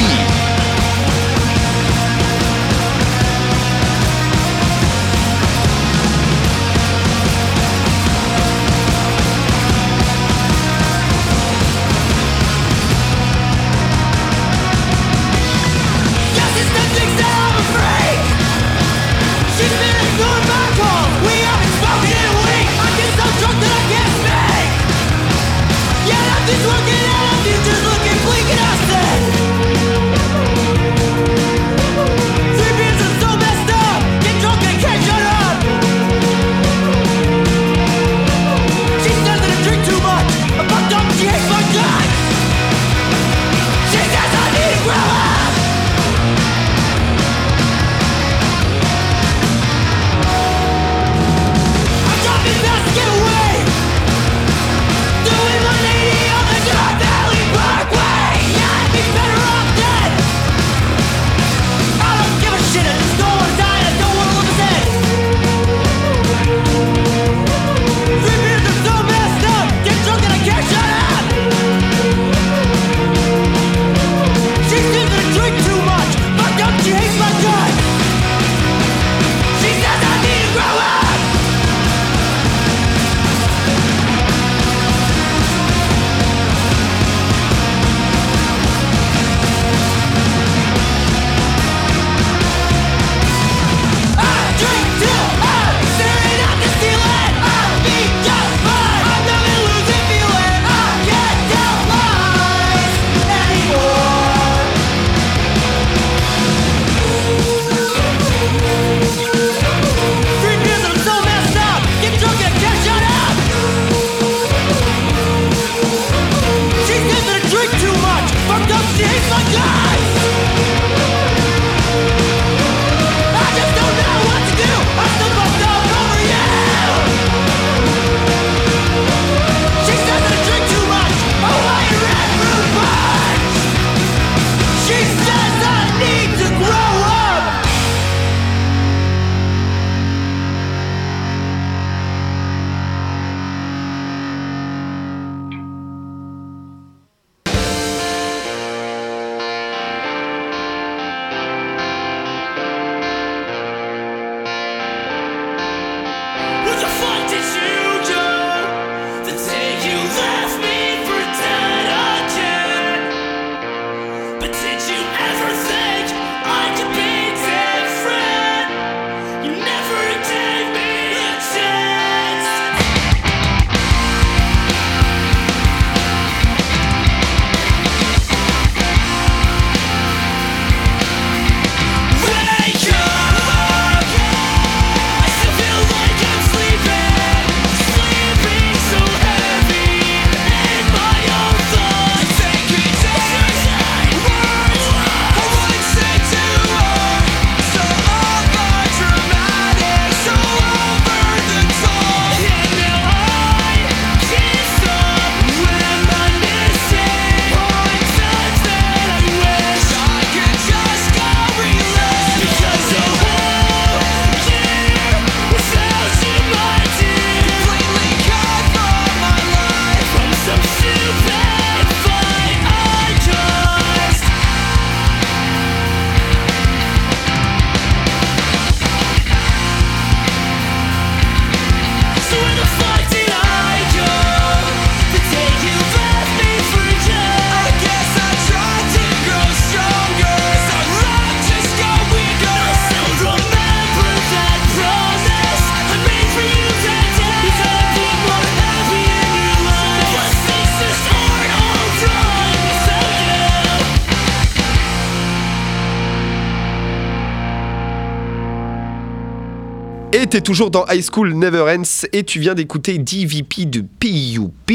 T'es 260.33 260.41
toujours 260.41 260.71
dans 260.71 260.83
High 260.87 261.03
School 261.03 261.35
Never 261.35 261.61
Ends 261.77 262.07
et 262.11 262.23
tu 262.23 262.39
viens 262.39 262.55
d'écouter 262.55 262.97
DVP 262.97 263.65
de 263.65 263.81
PUP 263.81 264.73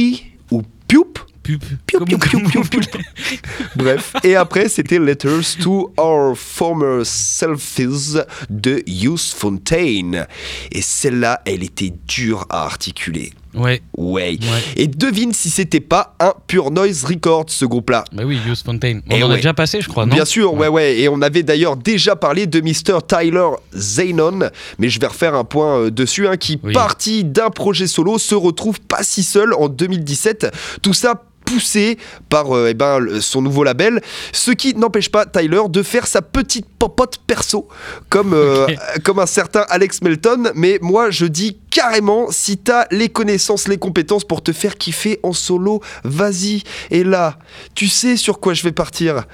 ou 0.52 0.62
PUP 0.86 1.18
Pup. 1.42 1.64
Piou, 1.84 2.04
piou, 2.04 2.40
piou. 2.62 2.80
Bref, 3.78 4.12
et 4.24 4.34
après 4.36 4.68
c'était 4.68 4.98
Letters 4.98 5.56
to 5.62 5.92
Our 5.96 6.36
Former 6.36 7.02
Selfies 7.04 8.18
de 8.50 8.82
Hughes 8.86 9.32
Fontaine. 9.36 10.26
Et 10.72 10.82
celle-là, 10.82 11.40
elle 11.44 11.62
était 11.62 11.92
dure 12.06 12.46
à 12.50 12.64
articuler. 12.64 13.32
Ouais. 13.54 13.80
Ouais. 13.96 14.38
Ouais. 14.40 14.62
Et 14.76 14.86
devine 14.88 15.32
si 15.32 15.48
c'était 15.50 15.80
pas 15.80 16.14
un 16.20 16.32
Pure 16.46 16.70
Noise 16.70 17.04
Records 17.04 17.46
ce 17.48 17.64
groupe-là. 17.64 18.04
Bah 18.12 18.24
oui, 18.26 18.38
Use 18.46 18.62
Fontaine. 18.62 19.02
On 19.10 19.16
Eh 19.16 19.22
en 19.22 19.28
ouais. 19.28 19.34
a 19.34 19.36
déjà 19.36 19.54
passé, 19.54 19.80
je 19.80 19.88
crois, 19.88 20.04
non 20.06 20.14
Bien 20.14 20.24
sûr, 20.26 20.52
ouais, 20.54 20.68
ouais. 20.68 20.98
Et 21.00 21.08
on 21.08 21.22
avait 21.22 21.42
d'ailleurs 21.42 21.76
déjà 21.76 22.14
parlé 22.14 22.46
de 22.46 22.60
Mr. 22.60 22.98
Tyler 23.06 23.48
Zaynon, 23.74 24.50
mais 24.78 24.88
je 24.90 25.00
vais 25.00 25.06
refaire 25.06 25.34
un 25.34 25.44
point 25.44 25.78
euh, 25.78 25.90
dessus, 25.90 26.28
hein, 26.28 26.36
qui, 26.36 26.60
Oui. 26.62 26.72
parti 26.74 27.24
d'un 27.24 27.50
projet 27.50 27.86
solo, 27.86 28.18
se 28.18 28.34
retrouve 28.34 28.80
pas 28.80 29.02
si 29.02 29.22
seul 29.22 29.54
en 29.54 29.68
2017. 29.68 30.48
Tout 30.82 30.92
ça 30.94 31.22
poussé 31.48 31.98
par 32.28 32.54
euh, 32.54 32.68
eh 32.70 32.74
ben, 32.74 33.20
son 33.20 33.40
nouveau 33.40 33.64
label, 33.64 34.00
ce 34.32 34.50
qui 34.50 34.74
n'empêche 34.74 35.10
pas 35.10 35.24
Tyler 35.24 35.62
de 35.68 35.82
faire 35.82 36.06
sa 36.06 36.20
petite 36.20 36.66
popote 36.78 37.18
perso, 37.26 37.68
comme, 38.10 38.34
euh, 38.34 38.66
euh, 38.68 38.74
comme 39.04 39.18
un 39.18 39.26
certain 39.26 39.64
Alex 39.68 40.02
Melton. 40.02 40.52
Mais 40.54 40.78
moi, 40.82 41.10
je 41.10 41.26
dis 41.26 41.58
carrément, 41.70 42.30
si 42.30 42.58
t'as 42.58 42.86
les 42.90 43.08
connaissances, 43.08 43.66
les 43.66 43.78
compétences 43.78 44.24
pour 44.24 44.42
te 44.42 44.52
faire 44.52 44.76
kiffer 44.76 45.20
en 45.22 45.32
solo, 45.32 45.80
vas-y. 46.04 46.62
Et 46.90 47.02
là, 47.02 47.38
tu 47.74 47.88
sais 47.88 48.16
sur 48.16 48.40
quoi 48.40 48.52
je 48.54 48.62
vais 48.62 48.72
partir 48.72 49.24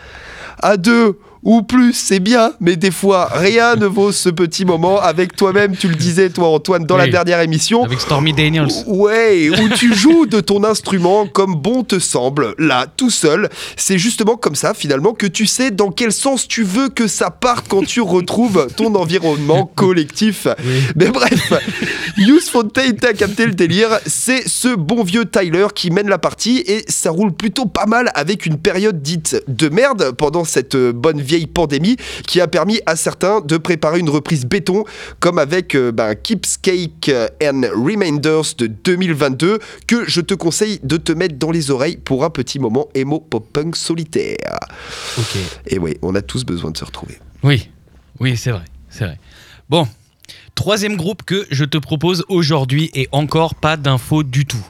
à 0.60 0.76
deux 0.76 1.18
ou 1.44 1.62
plus, 1.62 1.92
c'est 1.92 2.20
bien, 2.20 2.52
mais 2.60 2.76
des 2.76 2.90
fois, 2.90 3.28
rien 3.32 3.76
ne 3.76 3.86
vaut 3.86 4.12
ce 4.12 4.30
petit 4.30 4.64
moment 4.64 5.00
avec 5.00 5.36
toi-même, 5.36 5.76
tu 5.76 5.88
le 5.88 5.94
disais, 5.94 6.30
toi, 6.30 6.48
Antoine, 6.48 6.84
dans 6.84 6.96
la 6.96 7.06
dernière 7.06 7.40
émission. 7.40 7.84
Avec 7.84 8.00
Stormy 8.00 8.32
Daniels. 8.32 8.68
Ouais, 8.86 9.50
où 9.50 9.68
tu 9.76 9.94
joues 9.94 10.26
de 10.26 10.40
ton 10.40 10.64
instrument 10.64 11.26
comme 11.26 11.54
bon 11.54 11.84
te 11.84 11.98
semble, 11.98 12.54
là, 12.58 12.86
tout 12.96 13.10
seul. 13.10 13.50
C'est 13.76 13.98
justement 13.98 14.36
comme 14.36 14.54
ça, 14.54 14.72
finalement, 14.74 15.12
que 15.12 15.26
tu 15.26 15.46
sais 15.46 15.70
dans 15.70 15.90
quel 15.90 16.12
sens 16.12 16.48
tu 16.48 16.62
veux 16.62 16.88
que 16.88 17.06
ça 17.06 17.30
parte 17.30 17.66
quand 17.68 17.84
tu 17.84 18.00
retrouves 18.00 18.68
ton 18.76 18.94
environnement 18.94 19.70
collectif. 19.74 20.46
Oui. 20.64 20.80
Mais 20.96 21.10
bref, 21.10 21.52
Use 22.16 22.48
Fontaine, 22.48 22.96
t'as 22.96 23.12
capté 23.12 23.46
le 23.46 23.52
délire. 23.52 23.90
C'est 24.06 24.48
ce 24.48 24.74
bon 24.74 25.02
vieux 25.04 25.24
Tyler 25.26 25.66
qui 25.74 25.90
mène 25.90 26.08
la 26.08 26.18
partie 26.18 26.64
et 26.66 26.84
ça 26.88 27.10
roule 27.10 27.32
plutôt 27.32 27.66
pas 27.66 27.86
mal 27.86 28.10
avec 28.14 28.46
une 28.46 28.56
période 28.56 29.02
dite 29.02 29.42
de 29.48 29.68
merde 29.68 30.12
pendant 30.12 30.44
cette 30.44 30.74
euh, 30.74 30.92
bonne 30.92 31.20
vieille 31.34 31.46
pandémie 31.48 31.96
qui 32.28 32.40
a 32.40 32.46
permis 32.46 32.80
à 32.86 32.94
certains 32.94 33.40
de 33.40 33.56
préparer 33.56 33.98
une 33.98 34.08
reprise 34.08 34.46
béton 34.46 34.84
comme 35.18 35.38
avec 35.38 35.74
euh, 35.74 35.90
ben, 35.90 36.14
Keeps 36.14 36.58
Cake 36.62 37.10
and 37.42 37.62
Reminders 37.74 38.54
de 38.56 38.68
2022 38.68 39.58
que 39.88 40.08
je 40.08 40.20
te 40.20 40.34
conseille 40.34 40.78
de 40.84 40.96
te 40.96 41.10
mettre 41.10 41.36
dans 41.36 41.50
les 41.50 41.72
oreilles 41.72 41.96
pour 41.96 42.24
un 42.24 42.30
petit 42.30 42.60
moment 42.60 42.88
emo 42.94 43.18
pop 43.18 43.44
punk 43.52 43.74
solitaire. 43.74 44.58
Ok. 45.18 45.36
Et 45.66 45.78
oui, 45.78 45.96
on 46.02 46.14
a 46.14 46.22
tous 46.22 46.44
besoin 46.44 46.70
de 46.70 46.76
se 46.76 46.84
retrouver. 46.84 47.18
Oui, 47.42 47.68
oui, 48.20 48.36
c'est 48.36 48.52
vrai, 48.52 48.64
c'est 48.88 49.04
vrai. 49.04 49.18
Bon, 49.68 49.88
troisième 50.54 50.96
groupe 50.96 51.24
que 51.24 51.46
je 51.50 51.64
te 51.64 51.78
propose 51.78 52.24
aujourd'hui 52.28 52.90
et 52.94 53.08
encore 53.10 53.56
pas 53.56 53.76
d'infos 53.76 54.22
du 54.22 54.46
tout. 54.46 54.64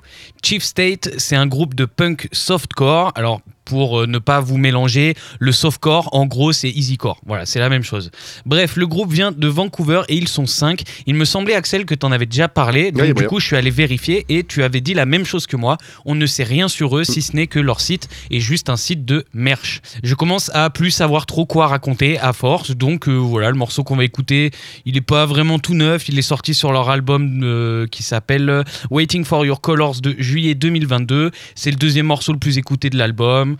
Chief 0.45 0.63
State, 0.63 1.09
c'est 1.17 1.37
un 1.37 1.47
groupe 1.47 1.75
de 1.75 1.87
punk 1.87 2.29
softcore. 2.31 3.13
Alors 3.15 3.41
pour 3.65 4.01
euh, 4.01 4.07
ne 4.07 4.19
pas 4.19 4.41
vous 4.41 4.59
mélanger, 4.59 5.15
le 5.39 5.53
softcore, 5.53 6.11
en 6.13 6.27
gros, 6.27 6.53
c'est 6.53 6.69
easycore. 6.69 7.21
Voilà, 7.27 7.47
c'est 7.47 7.59
la 7.59 7.69
même 7.69 7.83
chose. 7.83 8.11
Bref, 8.47 8.77
le 8.77 8.87
groupe 8.87 9.11
vient 9.11 9.33
de 9.33 9.49
Vancouver 9.49 10.03
et 10.09 10.17
ils 10.17 10.29
sont 10.29 10.47
cinq. 10.47 10.83
Il 11.07 11.15
me 11.15 11.25
semblait, 11.25 11.55
Axel, 11.55 11.87
que 11.87 11.95
tu 11.95 12.05
en 12.05 12.13
avais 12.13 12.27
déjà 12.27 12.49
parlé. 12.49 12.93
Donc, 12.93 13.03
Oui, 13.03 13.15
du 13.15 13.27
coup, 13.27 13.41
je 13.41 13.47
suis 13.47 13.57
allé 13.57 13.71
vérifier 13.71 14.27
et 14.29 14.45
tu 14.45 14.63
avais 14.63 14.81
dit 14.81 14.95
la 14.95 15.07
même 15.07 15.25
chose 15.25 15.47
que 15.47 15.57
moi. 15.57 15.79
On 16.05 16.15
ne 16.15 16.27
sait 16.27 16.45
rien 16.45 16.69
sur 16.69 16.97
eux, 16.99 17.05
si 17.05 17.23
ce 17.23 17.35
n'est 17.35 17.47
que 17.47 17.59
leur 17.59 17.81
site 17.81 18.09
est 18.31 18.41
juste 18.41 18.69
un 18.69 18.77
site 18.77 19.05
de 19.05 19.25
merch. 19.33 19.81
Je 20.03 20.15
commence 20.15 20.51
à 20.55 20.71
plus 20.71 20.91
savoir 20.91 21.27
trop 21.27 21.47
quoi 21.47 21.69
raconter 21.69 22.19
à 22.19 22.33
force. 22.33 22.73
Donc, 22.73 23.09
euh, 23.09 23.17
voilà, 23.17 23.51
le 23.51 23.57
morceau 23.57 23.83
qu'on 23.83 23.97
va 23.97 24.05
écouter, 24.05 24.51
il 24.85 24.95
n'est 24.95 25.01
pas 25.01 25.27
vraiment 25.27 25.59
tout 25.59 25.75
neuf. 25.75 26.09
Il 26.09 26.19
est 26.19 26.23
sorti 26.23 26.55
sur 26.55 26.73
leur 26.73 26.91
album 26.91 27.41
euh, 27.43 27.87
qui 27.87 28.03
s'appelle 28.03 28.65
Waiting 28.91 29.25
for 29.25 29.47
Your 29.47 29.61
Colors 29.61 30.01
de 30.03 30.15
juillet 30.19 30.34
2022. 30.43 31.31
C'est 31.55 31.71
le 31.71 31.77
deuxième 31.77 32.07
morceau 32.07 32.33
le 32.33 32.39
plus 32.39 32.59
écouté 32.59 32.91
de 32.91 32.97
l'album. 32.99 33.57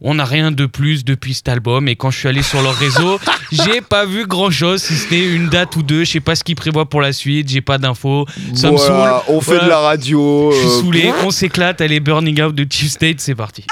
On 0.00 0.14
n'a 0.14 0.24
rien 0.26 0.50
de 0.52 0.66
plus 0.66 1.04
depuis 1.04 1.32
cet 1.34 1.48
album 1.48 1.88
et 1.88 1.96
quand 1.96 2.10
je 2.10 2.18
suis 2.18 2.28
allé 2.28 2.42
sur 2.42 2.60
leur 2.60 2.74
réseau, 2.74 3.18
j'ai 3.52 3.80
pas 3.80 4.04
vu 4.04 4.26
grand 4.26 4.50
chose 4.50 4.82
si 4.82 4.94
ce 4.94 5.10
n'est 5.14 5.24
une 5.24 5.48
date 5.48 5.74
ou 5.76 5.82
deux. 5.82 6.04
Je 6.04 6.10
sais 6.12 6.20
pas 6.20 6.34
ce 6.36 6.44
qu'ils 6.44 6.56
prévoient 6.56 6.88
pour 6.88 7.00
la 7.00 7.12
suite, 7.12 7.48
j'ai 7.48 7.62
pas 7.62 7.78
d'infos. 7.78 8.26
Ça 8.54 8.70
me 8.70 8.76
Voilà, 8.76 9.22
saoule. 9.26 9.34
on 9.36 9.40
fait 9.40 9.52
Voilà. 9.52 9.64
de 9.64 9.68
la 9.70 9.78
radio. 9.80 10.50
Je 10.52 10.58
suis 10.58 10.66
euh, 10.68 10.80
saoulé, 10.80 11.12
on 11.24 11.30
s'éclate, 11.30 11.80
allez 11.80 12.00
Burning 12.00 12.42
Out 12.42 12.54
de 12.54 12.66
Chief 12.70 12.90
State, 12.90 13.20
c'est 13.20 13.34
parti. 13.34 13.64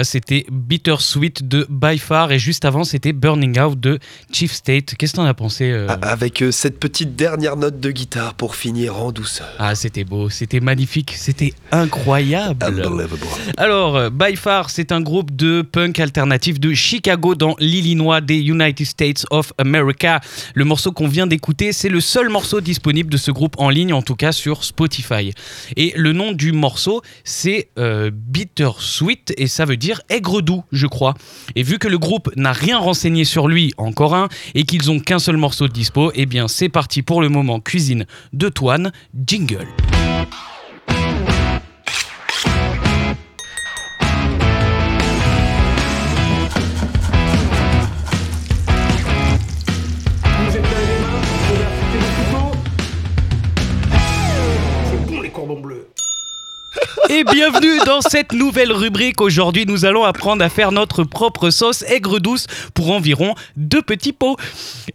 c'était 0.10 0.46
Bittersweet 0.52 1.48
de 1.48 1.68
By 1.70 2.00
Far 2.00 2.32
et 2.32 2.40
juste 2.40 2.66
avant 2.66 2.84
c'était 2.84 3.14
Burning 3.14 3.60
Out 3.60 3.80
de 3.80 4.00
Chief 4.34 4.52
State. 4.52 4.96
Qu'est-ce 4.98 5.12
que 5.14 5.18
t'en 5.18 5.26
as 5.26 5.34
pensé 5.36 5.66
euh 5.72 5.88
A- 5.88 5.94
Avec 5.94 6.42
euh, 6.42 6.52
cette 6.52 6.80
petite 6.80 7.16
dernière 7.16 7.56
note 7.58 7.80
de 7.80 7.92
guitare 7.92 8.34
pour 8.34 8.56
finir 8.56 8.98
en 9.00 9.12
douceur. 9.12 9.48
Ah, 9.60 9.76
c'était 9.76 10.04
beau, 10.04 10.30
c'était 10.30 10.62
magnifique, 10.62 11.14
c'était 11.16 11.54
incroyable. 11.72 12.66
Unbelievable. 12.66 13.20
Alors, 13.58 13.96
euh, 13.98 14.10
By 14.10 14.36
Far, 14.36 14.72
c'est 14.72 14.92
un 14.92 15.02
groupe 15.02 15.36
de 15.36 15.62
punk 15.62 16.00
alternatif 16.00 16.60
de 16.60 16.74
Chicago 16.74 17.36
dans 17.36 17.56
l'Illinois 17.60 18.22
des 18.22 18.40
United 18.40 18.88
States 18.88 19.26
of 19.30 19.54
America. 19.60 20.22
Le 20.56 20.66
morceau 20.66 20.92
qu'on 20.92 21.08
vient 21.08 21.28
d'écouter, 21.28 21.72
c'est 21.72 21.90
le 21.90 22.02
seul 22.02 22.30
morceau 22.30 22.62
disponible 22.62 23.12
de 23.12 23.18
ce 23.18 23.30
groupe 23.30 23.56
en 23.60 23.70
ligne, 23.70 23.94
en 23.94 24.02
tout 24.02 24.16
cas 24.16 24.32
sur 24.32 24.64
Spotify. 24.64 25.34
Et 25.78 25.94
le 25.96 26.14
nom 26.14 26.32
du 26.32 26.52
morceau, 26.52 27.04
c'est 27.24 27.70
euh, 27.78 28.10
Bittersweet 28.12 29.34
et 29.38 29.48
ça 29.48 29.66
veut 29.66 29.78
dire 29.78 29.99
aigre 30.10 30.42
doux, 30.42 30.64
je 30.72 30.88
crois. 30.88 31.14
Et 31.56 31.64
vu 31.64 31.80
que 31.80 31.88
le 31.88 31.98
groupe 31.98 32.30
n'a 32.36 32.54
rien 32.54 32.78
renseigné 32.78 33.24
sur 33.24 33.48
lui, 33.48 33.74
encore 33.78 34.16
un, 34.16 34.30
et 34.56 34.64
qu'ils 34.64 34.92
ont 34.92 35.00
qu'un 35.00 35.20
seul 35.20 35.38
morceau 35.38 35.68
de 35.68 35.74
dispo, 35.74 36.12
eh 36.16 36.26
bien 36.26 36.48
c'est 36.48 36.70
parti 36.70 37.02
pour 37.02 37.22
le 37.22 37.30
moment 37.30 37.60
cuisine 37.60 38.06
de 38.34 38.50
Toine, 38.50 38.92
jingle. 39.26 39.68
Et 57.12 57.24
bienvenue 57.24 57.80
dans 57.88 58.02
cette 58.02 58.34
nouvelle 58.34 58.72
rubrique. 58.72 59.20
Aujourd'hui, 59.20 59.66
nous 59.66 59.84
allons 59.84 60.04
apprendre 60.04 60.46
à 60.46 60.50
faire 60.50 60.72
notre 60.72 61.04
propre 61.04 61.50
sauce 61.50 61.82
aigre 61.88 62.20
douce 62.20 62.46
pour 62.76 62.92
environ 62.92 63.34
deux 63.58 63.82
petits 63.82 64.14
pots. 64.14 64.38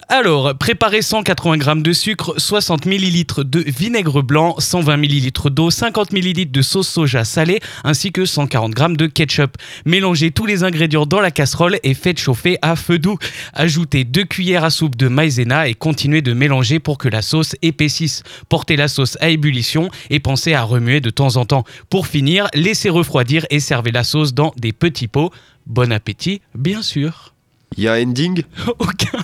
Alors, 0.09 0.57
préparez 0.57 1.03
180 1.03 1.59
g 1.59 1.83
de 1.83 1.93
sucre, 1.93 2.35
60 2.37 2.87
ml 2.87 3.43
de 3.43 3.65
vinaigre 3.67 4.23
blanc, 4.23 4.55
120 4.61 4.95
ml 4.95 5.51
d'eau, 5.51 5.73
50 5.73 6.13
ml 6.13 6.53
de 6.53 6.63
sauce 6.63 6.87
soja 6.87 7.25
salée 7.25 7.59
ainsi 7.83 8.13
que 8.13 8.25
140 8.25 8.79
g 8.79 8.85
de 8.97 9.07
ketchup. 9.07 9.57
Mélangez 9.85 10.31
tous 10.31 10.47
les 10.47 10.63
ingrédients 10.63 11.07
dans 11.07 11.21
la 11.21 11.33
casserole 11.33 11.81
et 11.83 11.95
faites 11.95 12.21
chauffer 12.21 12.59
à 12.63 12.77
feu 12.77 13.01
doux. 13.01 13.19
Ajoutez 13.55 14.05
2 14.05 14.23
cuillères 14.23 14.63
à 14.63 14.71
soupe 14.71 14.95
de 14.95 15.09
maïzena 15.09 15.67
et 15.67 15.75
continuez 15.75 16.23
de 16.23 16.33
mélanger 16.33 16.79
pour 16.79 16.97
que 16.97 17.09
la 17.09 17.23
sauce 17.23 17.57
épaississe. 17.61 18.23
Portez 18.49 18.77
la 18.77 18.87
sauce 18.87 19.19
à 19.21 19.31
ébullition 19.31 19.91
et 20.11 20.21
pensez 20.21 20.55
à 20.55 20.63
remuer 20.63 21.01
de 21.01 21.11
temps 21.11 21.35
en 21.35 21.45
temps. 21.45 21.65
Pour 21.91 22.04
finir, 22.07 22.49
laissez 22.55 22.91
refroidir 22.91 23.47
et 23.51 23.61
servez 23.61 23.93
la 23.93 24.05
sauce 24.05 24.35
dans 24.35 24.53
des 24.57 24.73
petits 24.73 25.09
pots. 25.09 25.31
Bon 25.67 25.93
appétit, 25.93 26.41
bien 26.55 26.83
sûr. 26.83 27.35
Il 27.77 27.85
y 27.85 27.89
a 27.89 27.95
un 27.95 28.03
ending? 28.03 28.43
Aucun. 28.79 29.19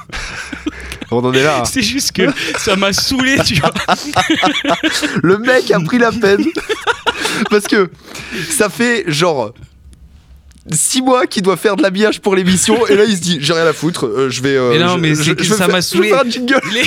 On 1.11 1.25
en 1.25 1.33
est 1.33 1.43
là. 1.43 1.65
C'est 1.65 1.83
juste 1.83 2.13
que 2.13 2.23
ça 2.59 2.77
m'a 2.77 2.93
saoulé, 2.93 3.37
tu 3.45 3.55
vois. 3.57 3.73
Le 5.23 5.39
mec 5.39 5.71
a 5.71 5.81
pris 5.81 5.99
la 5.99 6.13
peine. 6.13 6.45
Parce 7.51 7.67
que 7.67 7.91
ça 8.51 8.69
fait 8.69 9.05
genre. 9.09 9.53
Six 10.73 11.03
mois 11.03 11.27
qu'il 11.27 11.43
doit 11.43 11.57
faire 11.57 11.77
de 11.77 11.83
l'habillage 11.83 12.21
pour 12.21 12.35
l'émission 12.37 12.87
et 12.87 12.95
là 12.97 13.05
il 13.05 13.17
se 13.17 13.21
dit 13.23 13.39
j'ai 13.41 13.53
rien 13.53 13.67
à 13.67 13.73
foutre 13.73 14.07
euh, 14.07 14.31
je 14.31 14.41
vais 14.43 14.57
euh, 14.57 14.71
Mais 14.71 14.79
non, 14.79 14.95
je- 14.95 14.99
mais 15.01 15.15
je- 15.15 15.33
que 15.33 15.45
ça 15.45 15.67
m'a 15.69 15.83
saoulé. 15.83 16.13
Les... 16.73 16.83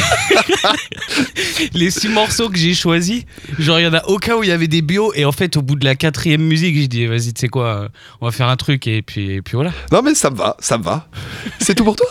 les 1.73 1.91
six 1.91 2.07
morceaux 2.09 2.49
que 2.49 2.57
j'ai 2.57 2.73
choisis, 2.73 3.23
genre 3.59 3.79
il 3.79 3.83
y 3.83 3.87
en 3.87 3.93
a 3.93 4.03
aucun 4.07 4.35
où 4.35 4.43
il 4.43 4.49
y 4.49 4.51
avait 4.53 4.67
des 4.67 4.81
bios 4.81 5.11
et 5.15 5.25
en 5.25 5.31
fait 5.31 5.57
au 5.57 5.61
bout 5.61 5.75
de 5.75 5.85
la 5.85 5.95
quatrième 5.95 6.41
musique, 6.41 6.79
je 6.79 6.85
dis 6.85 7.05
vas-y 7.07 7.33
tu 7.33 7.41
sais 7.41 7.47
quoi, 7.49 7.67
euh, 7.83 7.87
on 8.21 8.25
va 8.25 8.31
faire 8.31 8.47
un 8.47 8.55
truc 8.55 8.87
et 8.87 9.01
puis, 9.01 9.31
et 9.31 9.41
puis 9.41 9.55
voilà. 9.55 9.71
non 9.91 10.01
mais 10.01 10.15
ça 10.15 10.29
me 10.29 10.35
va 10.37 10.55
ça 10.59 10.77
me 10.77 10.83
va. 10.83 11.07
C'est 11.59 11.75
tout 11.75 11.83
pour 11.83 11.95
toi. 11.95 12.07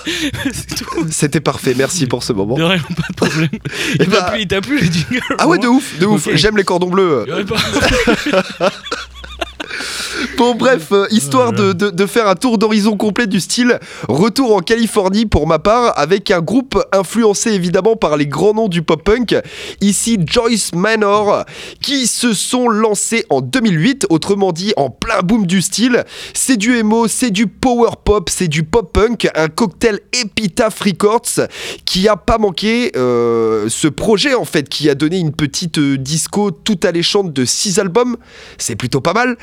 C'était 1.11 1.41
parfait 1.41 1.75
merci 1.77 2.07
pour 2.07 2.23
ce 2.23 2.33
moment. 2.33 2.55
De 2.57 2.63
rien, 2.63 2.79
pas 2.81 3.09
de 3.11 3.15
problème. 3.15 3.49
Il 3.95 4.03
Eh 4.03 4.07
t'a 4.07 4.11
bah- 4.21 4.31
plu, 4.33 4.41
il 4.43 4.49
t'a 4.49 4.61
plu 4.61 4.79
le 4.79 4.85
jingle 4.93 5.21
ah 5.39 5.49
ouais 5.49 5.59
de 5.59 5.67
ouf 5.69 5.99
de 5.99 6.07
ouf. 6.07 6.29
j'aime 6.35 6.57
les 6.57 6.65
cordons 6.65 6.91
bleus 6.91 7.25
Il 7.27 7.31
y 7.31 7.33
aurait 7.33 7.45
pas- 7.45 8.71
Bon 10.43 10.57
bref, 10.57 10.89
euh, 10.91 11.07
histoire 11.13 11.53
de, 11.53 12.07
faire 12.07 12.27
un 12.27 12.35
tour 12.35 12.59
d'horizon 12.59 12.97
complet 12.97 13.29
du 13.29 13.39
style, 13.39 13.79
retour 14.09 14.57
en 14.57 14.59
Californie 14.59 15.25
pour 15.25 15.47
ma 15.47 15.61
part, 15.61 15.97
avec 15.97 16.33
un 16.33 16.41
groupe 16.41 16.85
influencé 16.91 17.53
évidemment 17.53 17.95
par 17.95 18.17
les 18.17 18.27
grands 18.27 18.53
noms 18.53 18.67
du 18.67 18.83
pop-punk, 18.83 19.37
ici 19.81 20.19
Joyce 20.27 20.75
Manor, 20.75 21.45
qui 21.81 22.09
se 22.09 22.33
sont 22.33 22.67
lancés 22.69 23.25
en 23.31 23.41
2008, 23.41 24.07
autrement 24.11 24.51
dit 24.51 24.73
en 24.77 24.91
plein 24.91 25.21
boom 25.23 25.47
du 25.47 25.63
style. 25.63 26.03
C'est 26.35 26.57
du 26.57 26.77
emo, 26.77 27.07
c'est 27.07 27.31
du 27.31 27.47
power 27.47 27.91
pop, 28.05 28.29
c'est 28.29 28.49
du 28.49 28.65
pop-punk, 28.65 29.29
un 29.37 29.47
cocktail 29.47 30.01
Epitaph 30.13 30.81
Records 30.81 31.47
qui 31.85 32.09
a 32.09 32.17
pas 32.17 32.39
manqué 32.39 32.91
euh, 32.97 33.69
ce 33.69 33.87
projet 33.87 34.35
en 34.35 34.45
fait, 34.45 34.69
qui 34.69 34.91
a 34.91 34.97
donné 34.97 35.21
une 35.21 35.31
petite 35.31 35.79
euh, 35.79 35.97
disco 35.97 36.51
tout 36.51 36.81
alléchante 36.83 37.33
de 37.33 37.45
6 37.45 37.79
albums, 37.79 38.17
c'est 38.59 38.75
plutôt 38.75 39.01
pas 39.01 39.13
mal. 39.13 39.37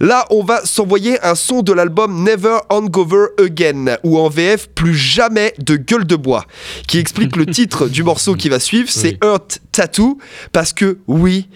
Là, 0.00 0.23
on 0.30 0.42
va 0.42 0.64
s'envoyer 0.64 1.22
un 1.24 1.34
son 1.34 1.62
de 1.62 1.72
l'album 1.72 2.22
Never 2.24 2.58
Hangover 2.70 3.26
Again, 3.38 3.96
ou 4.02 4.18
en 4.18 4.28
VF, 4.28 4.68
plus 4.68 4.94
jamais 4.94 5.54
de 5.58 5.76
gueule 5.76 6.06
de 6.06 6.16
bois, 6.16 6.44
qui 6.86 6.98
explique 6.98 7.36
le 7.36 7.46
titre 7.54 7.88
du 7.88 8.02
morceau 8.02 8.34
qui 8.34 8.48
va 8.48 8.60
suivre, 8.60 8.88
c'est 8.90 9.18
Earth 9.22 9.60
Tattoo, 9.72 10.18
parce 10.52 10.72
que 10.72 10.98
oui, 11.06 11.48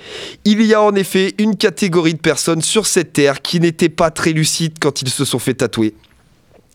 il 0.44 0.62
y 0.62 0.74
a 0.74 0.82
en 0.82 0.94
effet 0.94 1.34
une 1.38 1.56
catégorie 1.56 2.14
de 2.14 2.20
personnes 2.20 2.62
sur 2.62 2.86
cette 2.86 3.12
terre 3.12 3.42
qui 3.42 3.60
n'étaient 3.60 3.88
pas 3.88 4.10
très 4.10 4.32
lucides 4.32 4.78
quand 4.80 5.02
ils 5.02 5.10
se 5.10 5.24
sont 5.24 5.38
fait 5.38 5.54
tatouer. 5.54 5.94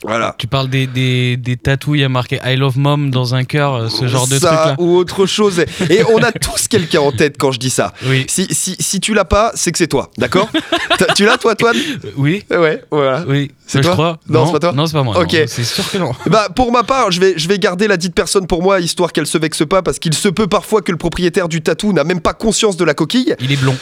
Voilà. 0.04 0.36
Tu 0.38 0.48
parles 0.48 0.70
des, 0.70 0.88
des, 0.88 1.38
des 1.38 1.58
tatous, 1.58 1.96
il 1.96 2.02
y 2.02 2.04
a 2.04 2.10
marqué 2.10 2.40
I 2.46 2.56
love 2.56 2.78
mom 2.78 3.10
dans 3.10 3.36
un 3.36 3.44
cœur, 3.44 3.74
euh, 3.76 3.90
ce 3.90 4.08
genre 4.08 4.28
de 4.28 4.38
ça, 4.38 4.48
truc 4.48 4.60
là. 4.66 4.76
ou 4.80 4.96
autre 4.98 5.26
chose. 5.26 5.64
Et 5.90 6.04
on 6.14 6.18
a 6.22 6.32
tous 6.32 6.68
quelqu'un 6.68 7.00
en 7.02 7.12
tête 7.12 7.36
quand 7.40 7.52
je 7.52 7.60
dis 7.60 7.70
ça. 7.70 7.94
Oui. 8.06 8.26
Si, 8.28 8.48
si, 8.52 8.76
si 8.80 9.00
tu 9.00 9.14
l'as 9.14 9.26
pas, 9.26 9.52
c'est 9.56 9.72
que 9.72 9.78
c'est 9.78 9.88
toi, 9.88 10.12
d'accord 10.18 10.50
Tu 11.16 11.26
l'as 11.26 11.38
toi, 11.38 11.56
Toine 11.56 11.78
Euh, 11.78 12.10
Oui. 12.18 12.44
Ouais, 12.52 12.84
voilà. 12.92 13.24
Oui, 13.28 13.52
C'est 13.66 13.80
Euh, 13.80 13.82
je 13.82 13.88
toi 13.88 13.94
crois. 13.94 14.20
Non, 14.30 14.46
c'est 14.46 14.52
pas 14.54 14.60
toi 14.60 14.72
Non, 14.74 14.86
c'est 14.86 14.94
pas 14.94 15.04
moi. 15.04 15.20
Ok. 15.22 15.36
C'est 15.48 15.64
sûr 15.64 15.90
que 15.90 15.98
non. 15.98 16.12
Bah 16.30 16.48
pour 16.56 16.72
ma 16.72 16.84
part, 16.84 17.12
je 17.12 17.20
vais, 17.20 17.34
je 17.38 17.48
vais 17.48 17.60
garder 17.60 17.88
la 17.88 17.98
dite 17.98 18.14
personne 18.16 18.48
pour 18.48 18.62
moi, 18.64 18.80
histoire 18.80 19.12
qu'elle 19.12 19.28
se 19.28 19.38
vexe 19.38 19.66
pas, 19.66 19.82
parce 19.82 20.00
qu'il 20.00 20.14
se 20.14 20.28
peut 20.30 20.48
parfois 20.48 20.82
que 20.82 20.92
le 20.92 20.98
propriétaire 20.98 21.48
du 21.48 21.62
tatou 21.62 21.94
n'a 21.94 22.04
même 22.04 22.20
pas 22.22 22.34
conscience 22.34 22.76
de 22.78 22.84
la 22.86 22.94
coquille. 22.94 23.36
Il 23.40 23.52
est 23.52 23.58
blond. 23.58 23.76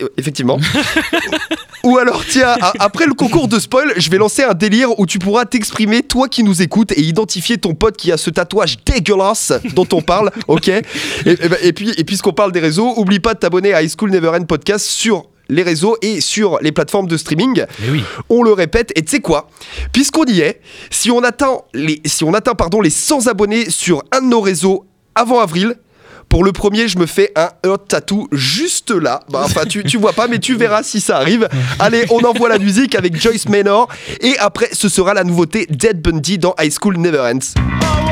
Euh, 0.00 0.08
Effectivement. 0.16 0.58
Ou 1.84 1.98
alors, 1.98 2.22
tiens, 2.28 2.54
après 2.78 3.06
le 3.06 3.14
concours 3.14 3.48
de 3.48 3.58
spoil, 3.58 3.92
je 3.96 4.08
vais 4.08 4.18
lancer 4.18 4.44
un 4.44 4.54
délire 4.54 4.98
où 5.00 5.06
tu 5.06 5.18
pourras 5.18 5.41
t'exprimer, 5.44 6.02
toi 6.02 6.28
qui 6.28 6.42
nous 6.42 6.62
écoutes, 6.62 6.92
et 6.92 7.00
identifier 7.00 7.58
ton 7.58 7.74
pote 7.74 7.96
qui 7.96 8.12
a 8.12 8.16
ce 8.16 8.30
tatouage 8.30 8.78
dégueulasse 8.84 9.52
dont 9.74 9.88
on 9.92 10.02
parle, 10.02 10.30
ok? 10.48 10.68
Et, 10.68 10.82
et 11.26 11.34
et 11.62 11.72
puis, 11.72 11.90
et 11.96 12.04
puisqu'on 12.04 12.32
parle 12.32 12.52
des 12.52 12.60
réseaux, 12.60 12.94
oublie 12.96 13.20
pas 13.20 13.34
de 13.34 13.38
t'abonner 13.38 13.72
à 13.72 13.82
High 13.82 13.90
School 13.96 14.10
Never 14.10 14.28
End 14.28 14.44
Podcast 14.44 14.86
sur 14.86 15.26
les 15.48 15.62
réseaux 15.62 15.96
et 16.02 16.20
sur 16.20 16.58
les 16.60 16.72
plateformes 16.72 17.06
de 17.06 17.16
streaming. 17.16 17.64
Oui. 17.90 18.02
On 18.28 18.42
le 18.42 18.52
répète, 18.52 18.92
et 18.96 19.02
tu 19.02 19.10
sais 19.10 19.20
quoi? 19.20 19.48
Puisqu'on 19.92 20.24
y 20.24 20.40
est, 20.40 20.60
si 20.90 21.10
on 21.10 21.22
atteint, 21.22 21.58
les, 21.74 22.00
si 22.04 22.24
on 22.24 22.34
atteint 22.34 22.54
pardon, 22.54 22.80
les 22.80 22.90
100 22.90 23.26
abonnés 23.26 23.70
sur 23.70 24.02
un 24.12 24.22
de 24.22 24.26
nos 24.26 24.40
réseaux 24.40 24.86
avant 25.14 25.40
avril, 25.40 25.76
pour 26.32 26.44
le 26.44 26.52
premier, 26.52 26.88
je 26.88 26.98
me 26.98 27.04
fais 27.04 27.30
un 27.36 27.50
Earth 27.62 27.88
Tattoo 27.88 28.26
juste 28.32 28.90
là. 28.90 29.20
Bah, 29.28 29.42
enfin, 29.44 29.66
tu, 29.66 29.84
tu 29.84 29.98
vois 29.98 30.14
pas, 30.14 30.28
mais 30.28 30.38
tu 30.38 30.56
verras 30.56 30.82
si 30.82 30.98
ça 30.98 31.18
arrive. 31.18 31.46
Allez, 31.78 32.06
on 32.08 32.20
envoie 32.20 32.48
la 32.48 32.58
musique 32.58 32.94
avec 32.94 33.20
Joyce 33.20 33.50
Manor. 33.50 33.86
Et 34.22 34.38
après, 34.38 34.70
ce 34.72 34.88
sera 34.88 35.12
la 35.12 35.24
nouveauté 35.24 35.66
Dead 35.68 36.00
Bundy 36.00 36.38
dans 36.38 36.54
High 36.58 36.72
School 36.72 36.96
Never 36.96 37.20
Ends. 37.20 38.11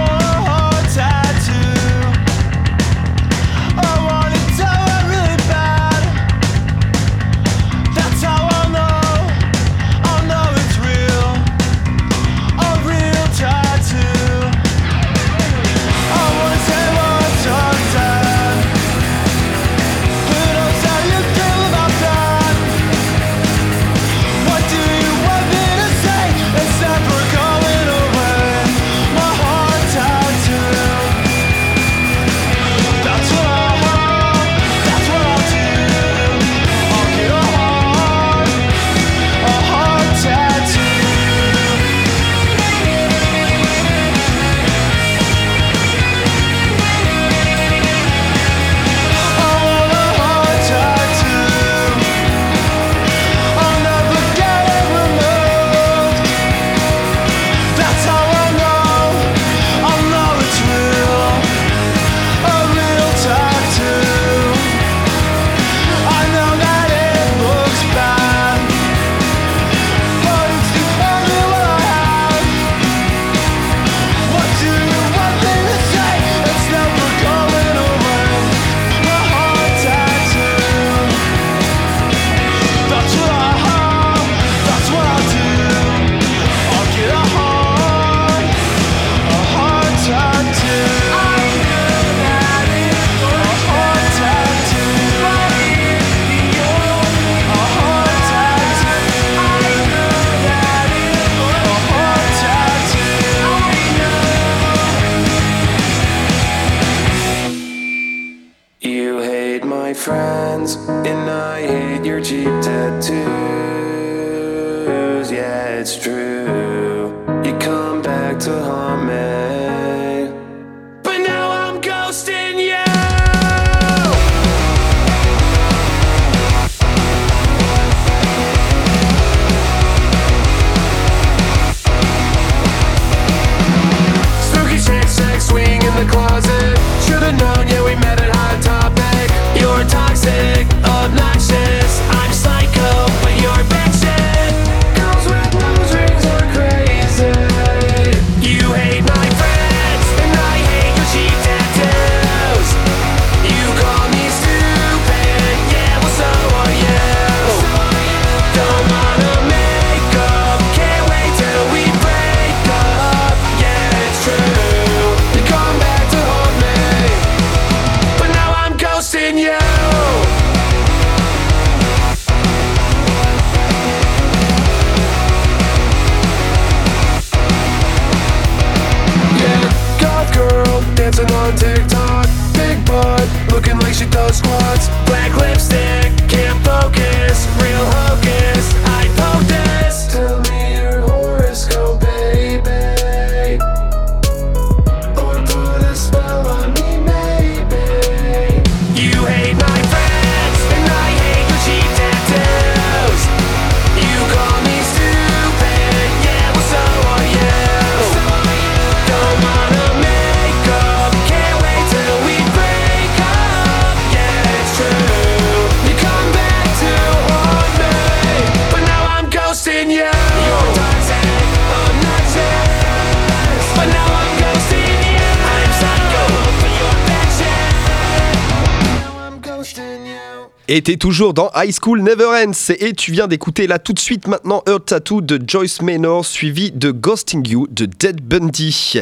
Et 230.73 230.83
t'es 230.83 230.97
toujours 230.97 231.35
dans 231.35 231.51
High 231.57 231.75
School 231.83 232.01
Never 232.01 232.27
Ends 232.27 232.73
et 232.79 232.93
tu 232.93 233.11
viens 233.11 233.27
d'écouter 233.27 233.67
là 233.67 233.81
tout 233.81 233.93
de 233.93 233.99
suite 233.99 234.29
maintenant 234.29 234.63
Earth 234.69 234.87
Tattoo 234.87 235.21
de 235.21 235.41
Joyce 235.45 235.83
Maynor 235.83 236.25
suivi 236.25 236.71
de 236.71 236.93
Ghosting 236.93 237.45
You 237.49 237.67
de 237.73 237.87
Dead 237.87 238.21
Bundy. 238.23 239.01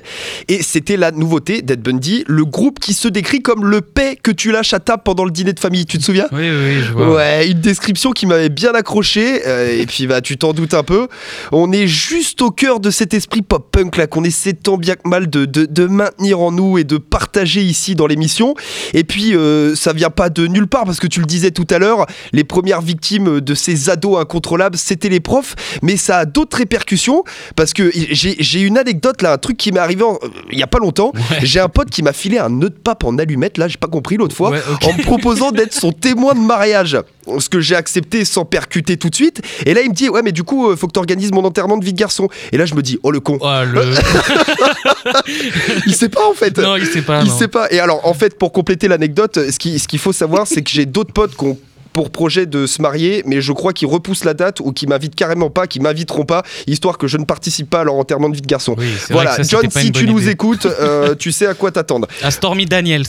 Et 0.49 0.63
c'était 0.63 0.97
la 0.97 1.11
nouveauté, 1.11 1.61
Dead 1.61 1.83
Bundy, 1.83 2.25
le 2.27 2.47
groupe 2.47 2.79
qui 2.81 2.95
se 2.95 3.07
décrit 3.07 3.43
comme 3.43 3.67
le 3.67 3.83
paix 3.83 4.17
que 4.23 4.31
tu 4.31 4.51
lâches 4.51 4.73
à 4.73 4.81
table 4.81 5.03
pendant 5.05 5.27
le 5.27 5.31
dîner 5.31 5.53
de 5.53 5.61
famille, 5.61 5.85
tu 5.85 5.99
te 5.99 6.05
souviens? 6.05 6.27
Oui, 6.33 6.49
oui, 6.49 6.81
je 6.87 6.91
vois. 6.91 7.17
Ouais, 7.17 7.51
une 7.51 7.61
description 7.61 8.13
qui 8.13 8.25
m'avait 8.25 8.49
bien 8.49 8.73
accroché. 8.73 9.47
euh, 9.47 9.79
et 9.79 9.85
puis, 9.85 10.07
bah, 10.07 10.23
tu 10.23 10.39
t'en 10.39 10.55
doutes 10.55 10.73
un 10.73 10.85
peu. 10.85 11.07
On 11.53 11.71
est 11.71 11.87
juste 11.87 12.41
au 12.41 12.51
cœur 12.51 12.81
de 12.81 12.91
cet 12.91 13.13
esprit 13.13 13.43
pop-punk 13.43 13.99
là 13.99 14.07
qu'on 14.07 14.25
essaie 14.25 14.55
tant 14.55 14.79
bien 14.79 14.95
que 14.95 15.07
mal 15.07 15.29
de, 15.29 15.45
de- 15.45 15.67
de 15.67 15.85
maintenir 15.87 16.41
en 16.41 16.51
nous 16.51 16.79
et 16.79 16.85
de 16.85 16.97
partager 16.97 17.61
ici 17.61 17.95
dans 17.95 18.07
l'émission. 18.07 18.55
Et 18.95 19.05
puis, 19.05 19.37
euh, 19.37 19.75
ça 19.75 19.93
vient 19.93 20.09
pas 20.09 20.31
de 20.31 20.47
nulle 20.47 20.67
part 20.67 20.87
parce 20.87 20.99
que 20.99 21.07
tu 21.07 21.21
le 21.21 21.27
disais 21.27 21.51
tout 21.59 21.75
à 21.75 21.79
l'heure, 21.81 22.07
les 22.33 22.45
premières 22.45 22.81
victimes 22.81 23.41
de 23.41 23.55
ces 23.57 23.91
ados 23.91 24.21
incontrôlables, 24.21 24.77
c'était 24.77 25.09
les 25.09 25.19
profs. 25.19 25.57
Mais 25.83 25.97
ça 25.97 26.19
a 26.19 26.25
d'autres 26.25 26.57
répercussions 26.59 27.25
parce 27.57 27.73
que 27.73 27.91
j'ai 27.93 28.61
une 28.61 28.79
anecdote 28.79 29.23
là, 29.23 29.33
un 29.33 29.39
truc 29.39 29.57
qui 29.57 29.73
m'est 29.73 29.81
arrivé 29.81 30.05
en- 30.05 30.19
euh, 30.23 30.29
il 30.53 30.59
y 30.59 30.63
a 30.63 30.69
pas 30.69 30.79
longtemps. 30.79 31.13
J'ai 31.43 31.59
un 31.59 31.69
pote 31.69 31.91
qui 31.91 32.05
m'a 32.05 32.13
filé 32.13 32.39
un 32.39 32.49
nœud 32.49 32.71
de 32.71 32.79
pape 32.79 33.03
en 33.03 33.19
allumette. 33.19 33.59
Là, 33.59 33.67
j'ai 33.67 33.77
pas 33.77 33.89
compris 33.89 34.17
l'autre 34.17 34.37
fois 34.37 34.51
Ouais, 34.51 34.61
en 34.85 34.93
me 34.97 35.03
proposant 35.03 35.51
d'être 35.51 35.73
son 35.75 35.91
témoin 35.91 36.35
de 36.35 36.41
mariage. 36.41 36.97
Ce 37.39 37.49
que 37.49 37.61
j'ai 37.61 37.75
accepté 37.77 38.25
sans 38.25 38.45
percuter 38.45 38.97
tout 38.97 39.11
de 39.11 39.15
suite. 39.15 39.41
Et 39.67 39.75
là, 39.75 39.83
il 39.83 39.91
me 39.91 39.95
dit 39.95 40.09
Ouais, 40.09 40.23
mais 40.23 40.33
du 40.33 40.43
coup, 40.43 40.71
euh, 40.71 40.77
faut 40.77 40.87
que 40.87 40.93
tu 40.93 40.99
organises 40.99 41.33
mon 41.33 41.45
enterrement 41.45 41.77
de 41.77 41.85
vie 41.85 41.93
de 41.93 41.99
garçon. 41.99 42.29
Et 42.53 42.57
là, 42.57 42.67
je 42.67 42.75
me 42.75 42.83
dis 42.83 42.99
Oh 43.03 43.11
le 43.11 43.21
con. 43.21 43.39
Oh, 43.41 43.49
le... 43.71 43.85
Il 45.87 45.95
sait 45.95 46.09
pas 46.09 46.27
en 46.29 46.35
fait. 46.35 46.57
non, 46.59 46.77
il 46.77 46.87
sait 46.87 47.03
pas. 47.03 47.21
il 47.23 47.29
non. 47.29 47.37
sait 47.39 47.49
pas. 47.49 47.69
Et 47.71 47.81
alors, 47.81 48.07
en 48.07 48.15
fait, 48.15 48.39
pour 48.39 48.53
compléter 48.53 48.89
l'anecdote, 48.89 49.39
ce 49.51 49.59
qui- 49.59 49.79
ce 49.79 49.89
qu'il 49.89 49.99
faut 49.99 50.13
savoir, 50.13 50.47
c'est 50.47 50.63
que 50.63 50.71
j'ai 50.71 50.87
d'autres 50.87 51.13
potes 51.13 51.37
qui 51.37 51.45
ont 51.45 51.59
pour 51.93 52.11
projet 52.11 52.47
de 52.47 52.67
se 52.67 52.81
marier, 52.81 53.23
mais 53.27 53.41
je 53.41 53.53
crois 53.53 53.73
qu'ils 53.73 53.89
repoussent 53.89 54.25
la 54.25 54.35
date 54.35 54.61
ou 54.61 54.73
qu'ils 54.73 54.89
m'invitent 54.89 55.17
carrément 55.17 55.51
pas, 55.51 55.67
qu'ils 55.67 55.83
m'inviteront 55.83 56.25
pas, 56.25 56.45
histoire 56.69 56.97
que 56.97 57.09
je 57.09 57.17
ne 57.17 57.25
participe 57.25 57.69
pas 57.69 57.81
à 57.81 57.85
leur 57.85 57.95
enterrement 57.95 58.29
de 58.29 58.37
vie 58.37 58.41
de 58.43 58.47
garçon. 58.47 58.77
Oui, 58.79 58.87
Voilà, 59.11 59.35
ça, 59.37 59.43
John, 59.43 59.69
si 59.71 59.91
tu 59.91 60.07
nous 60.07 60.29
écoutes, 60.29 60.67
euh, 60.67 61.15
tu 61.17 61.33
sais 61.33 61.47
à 61.47 61.55
quoi 61.55 61.73
t'attendre. 61.73 62.07
À 62.23 62.31
Stormy 62.31 62.67
Daniels. 62.67 63.07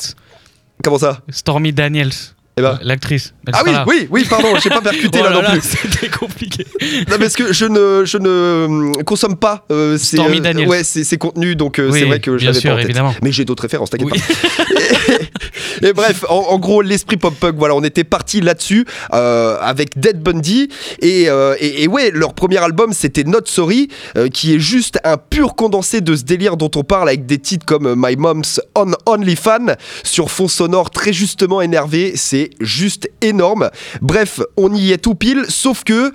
Comment 0.84 0.98
ça? 0.98 1.22
Stormy 1.30 1.72
Daniels. 1.74 2.14
Eh 2.60 2.62
ben. 2.62 2.78
L'actrice. 2.84 3.34
Ah 3.54 3.62
oui, 3.66 3.72
là. 3.72 3.86
oui, 3.88 4.08
oui, 4.12 4.26
pardon, 4.30 4.50
j'ai 4.62 4.70
pas 4.70 4.82
percuté 4.84 5.20
Oh 5.22 5.24
là, 5.24 5.30
là 5.30 5.36
non 5.38 5.42
là, 5.44 5.52
plus. 5.52 5.62
C'était 5.62 6.10
compliqué. 6.10 6.66
Non, 7.10 7.18
parce 7.18 7.34
que 7.34 7.54
je 7.54 7.64
ne, 7.66 8.04
je 8.04 8.18
ne 8.18 8.66
hum, 8.68 9.04
consomme 9.06 9.38
pas 9.38 9.66
euh, 9.72 9.98
ces, 9.98 10.20
euh, 10.20 10.66
ouais, 10.66 10.84
ces, 10.84 11.06
ces 11.06 11.18
contenus, 11.18 11.56
donc 11.56 11.80
euh, 11.80 11.90
Oui, 11.90 12.00
c'est 12.00 12.06
vrai 12.06 12.20
que 12.20 12.34
je 12.34 12.42
bien 12.42 12.48
l'avais 12.50 12.60
sûr, 12.60 12.70
pas 12.72 12.76
en 12.76 12.78
tête. 12.80 12.86
évidemment. 12.88 13.16
Mais 13.24 13.32
j'ai 13.32 13.46
d'autres 13.46 13.62
références, 13.64 13.92
t'inquiète 13.92 14.10
Oui. 14.12 14.20
pas. 14.20 15.14
Et 15.82 15.94
bref, 15.94 16.26
en, 16.30 16.58
gros, 16.60 16.82
l'esprit 16.82 17.18
pop-punk, 17.18 17.56
voilà, 17.58 17.76
on 17.76 17.84
était 17.84 18.04
parti 18.04 18.42
là-dessus 18.42 18.86
euh, 19.14 19.58
avec 19.62 20.00
Dead 20.00 20.22
Bundy. 20.22 20.70
Et, 21.02 21.30
euh, 21.30 21.56
et, 21.60 21.84
et 21.84 21.88
ouais, 21.88 22.12
leur 22.12 22.34
premier 22.34 22.58
album, 22.58 22.94
c'était 22.94 23.24
Not 23.24 23.46
Sorry, 23.46 23.90
euh, 24.18 24.30
qui 24.30 24.56
est 24.56 24.60
juste 24.60 25.00
un 25.04 25.18
pur 25.18 25.56
condensé 25.56 26.02
de 26.02 26.16
ce 26.16 26.24
délire 26.24 26.58
dont 26.58 26.72
on 26.76 26.84
parle 26.84 27.10
avec 27.10 27.26
des 27.26 27.38
titres 27.38 27.66
comme 27.66 27.94
My 27.98 28.16
Mom's 28.16 28.62
On 28.76 28.92
Only 29.06 29.36
Fan, 29.36 29.76
sur 30.04 30.32
fond 30.32 30.48
sonore 30.48 30.92
très 30.92 31.14
justement 31.14 31.62
énervé. 31.62 32.14
C'est 32.16 32.52
juste 32.60 33.10
énorme. 33.22 33.70
Bref, 34.02 34.42
on 34.58 34.74
y 34.74 34.92
est 34.92 34.98
tout 34.98 35.16
pile, 35.16 35.46
sauf 35.48 35.84
que 35.84 36.12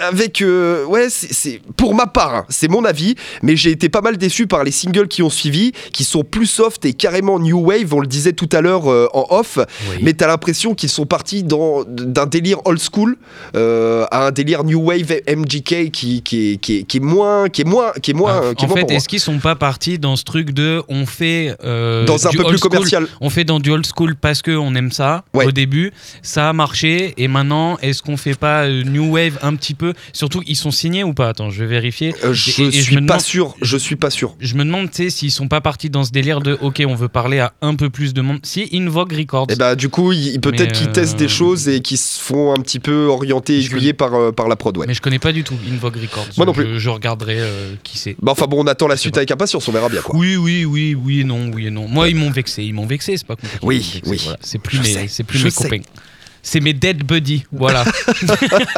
avec 0.00 0.42
ouais, 0.42 1.08
c'est 1.08 1.60
pour 1.76 1.94
ma 1.94 2.06
part, 2.06 2.34
hein, 2.34 2.46
c'est 2.48 2.68
mon 2.68 2.84
avis, 2.84 3.14
mais 3.42 3.56
j'ai 3.56 3.70
été 3.70 3.88
pas 3.88 4.00
mal 4.00 4.16
déçu 4.16 4.46
par 4.46 4.64
les 4.64 4.70
singles 4.70 5.08
qui 5.08 5.22
ont 5.22 5.30
suivi, 5.30 5.72
qui 5.92 6.04
sont 6.04 6.24
plus 6.24 6.46
soft 6.46 6.84
et 6.84 6.92
carrément 6.92 7.38
new 7.38 7.60
wave. 7.60 7.92
On 7.94 8.00
le 8.04 8.08
disait 8.08 8.32
tout 8.32 8.48
à 8.52 8.60
l'heure 8.60 8.90
euh, 8.90 9.08
en 9.12 9.26
off, 9.30 9.58
Oui. 9.90 9.96
mais 10.02 10.12
t'as 10.12 10.26
l'impression 10.28 10.74
qu'ils 10.74 10.88
sont 10.88 11.06
partis 11.06 11.42
dans 11.42 11.82
d'un 11.86 12.26
délire 12.26 12.58
old 12.64 12.78
school 12.80 13.16
euh, 13.56 14.06
à 14.10 14.26
un 14.26 14.30
délire 14.30 14.64
new 14.64 14.80
wave 14.80 15.12
MGK 15.28 15.90
qui, 15.90 16.22
qui, 16.22 16.52
est, 16.52 16.56
qui, 16.56 16.78
est, 16.78 16.82
qui 16.84 16.96
est 16.98 17.00
moins 17.00 17.48
qui 17.48 17.62
est 17.62 17.64
moins 17.64 17.92
qui 18.02 18.10
est 18.12 18.14
moins 18.14 18.40
Ah, 18.50 18.54
qui 18.54 18.64
est 18.64 18.68
en 18.68 18.70
moins 18.70 18.80
fait, 18.86 18.92
est-ce 18.94 19.08
qu'ils 19.08 19.20
sont 19.20 19.38
pas 19.38 19.54
partis 19.56 19.98
dans 19.98 20.16
ce 20.16 20.24
truc 20.24 20.52
de 20.52 20.82
on 20.88 21.06
fait 21.06 21.56
euh, 21.64 22.04
dans 22.04 22.26
un 22.26 22.30
peu 22.30 22.44
plus 22.44 22.58
school, 22.58 22.70
commercial. 22.70 23.06
On 23.20 23.30
fait 23.30 23.44
dans 23.44 23.60
du 23.60 23.70
old 23.70 23.86
school 23.86 24.14
parce 24.16 24.42
que 24.42 24.50
on 24.56 24.74
aime 24.74 24.92
ça 24.92 25.24
Ouais. 25.34 25.46
au 25.46 25.52
début, 25.52 25.92
ça 26.22 26.48
a 26.48 26.52
marché 26.52 27.14
et 27.16 27.28
maintenant 27.28 27.76
est-ce 27.82 28.02
qu'on 28.02 28.16
fait 28.16 28.34
pas 28.34 28.68
new 28.68 29.12
wave 29.14 29.38
un 29.42 29.54
petit 29.56 29.74
peu? 29.74 29.92
Surtout 30.12 30.42
ils 30.46 30.56
sont 30.56 30.70
signés 30.70 31.04
ou 31.04 31.14
pas? 31.14 31.28
Attends, 31.28 31.50
je 31.50 31.60
vais 31.64 31.70
vérifier. 31.70 32.08
Et- 32.22 32.34
je 32.34 32.62
et 32.62 32.70
je 32.72 32.80
suis 32.82 32.94
me 32.96 33.00
pas 33.00 33.14
demande- 33.14 33.20
sûr, 33.20 33.54
je 33.62 33.76
suis 33.76 33.96
pas 33.96 34.10
sûr. 34.10 34.34
Je 34.40 34.54
me 34.54 34.64
demande, 34.64 34.90
tu 34.90 35.04
sais, 35.04 35.10
s'ils 35.10 35.30
sont 35.30 35.48
pas 35.48 35.60
partis 35.60 35.90
dans 35.90 36.04
ce 36.04 36.10
délire 36.12 36.40
de 36.40 36.58
OK, 36.60 36.82
on 36.86 36.94
veut 36.94 37.08
parler 37.08 37.38
à 37.40 37.52
un 37.62 37.74
peu 37.74 37.90
plus 37.94 38.12
de 38.12 38.20
monde. 38.20 38.40
Si 38.42 38.68
Invoke 38.72 39.12
Records. 39.12 39.46
Et 39.48 39.56
bah 39.56 39.76
du 39.76 39.88
coup, 39.88 40.10
peut-être 40.42 40.72
qu'ils 40.72 40.88
euh, 40.88 40.92
testent 40.92 41.16
des 41.16 41.28
choses 41.28 41.68
et 41.68 41.80
qu'ils 41.80 41.96
se 41.96 42.20
font 42.20 42.52
un 42.52 42.60
petit 42.60 42.80
peu 42.80 43.06
orienter, 43.06 43.62
Je 43.62 43.74
aiguillés 43.74 43.94
par, 43.94 44.14
euh, 44.14 44.32
par 44.32 44.48
la 44.48 44.56
prod, 44.56 44.76
ouais. 44.76 44.86
Mais 44.86 44.94
je 44.94 45.00
connais 45.00 45.18
pas 45.18 45.32
du 45.32 45.44
tout 45.44 45.54
Invoke 45.72 45.96
Records. 45.96 46.26
Moi 46.36 46.44
non 46.44 46.52
plus. 46.52 46.78
Je, 46.78 46.90
regarderai 46.90 47.36
euh, 47.38 47.74
qui 47.82 47.96
c'est. 47.96 48.16
Bah 48.20 48.32
enfin 48.32 48.46
bon, 48.46 48.62
on 48.62 48.66
attend 48.66 48.88
la 48.88 48.96
suite 48.96 49.16
avec 49.16 49.30
impatience, 49.30 49.66
on 49.68 49.72
verra 49.72 49.88
bien 49.88 50.02
quoi. 50.02 50.16
Oui, 50.16 50.36
oui, 50.36 50.64
oui, 50.64 50.94
oui 50.94 51.20
et 51.20 51.24
non, 51.24 51.50
oui 51.54 51.68
et 51.68 51.70
non. 51.70 51.88
Moi, 51.88 52.08
ils 52.08 52.16
m'ont 52.16 52.30
vexé, 52.30 52.64
ils 52.64 52.74
m'ont 52.74 52.86
vexé, 52.86 53.16
c'est 53.16 53.26
pas 53.26 53.36
compliqué. 53.36 53.58
Oui, 53.62 54.02
oui. 54.06 54.20
voilà. 54.22 54.38
C'est 54.42 54.58
plus 54.58 54.78
Je 54.78 54.82
mes, 54.82 55.08
sais, 55.08 55.22
plus 55.22 55.44
mes 55.44 55.50
copains. 55.50 55.80
C'est 56.46 56.60
mes 56.60 56.74
dead 56.74 57.04
buddies, 57.04 57.44
voilà. 57.52 57.84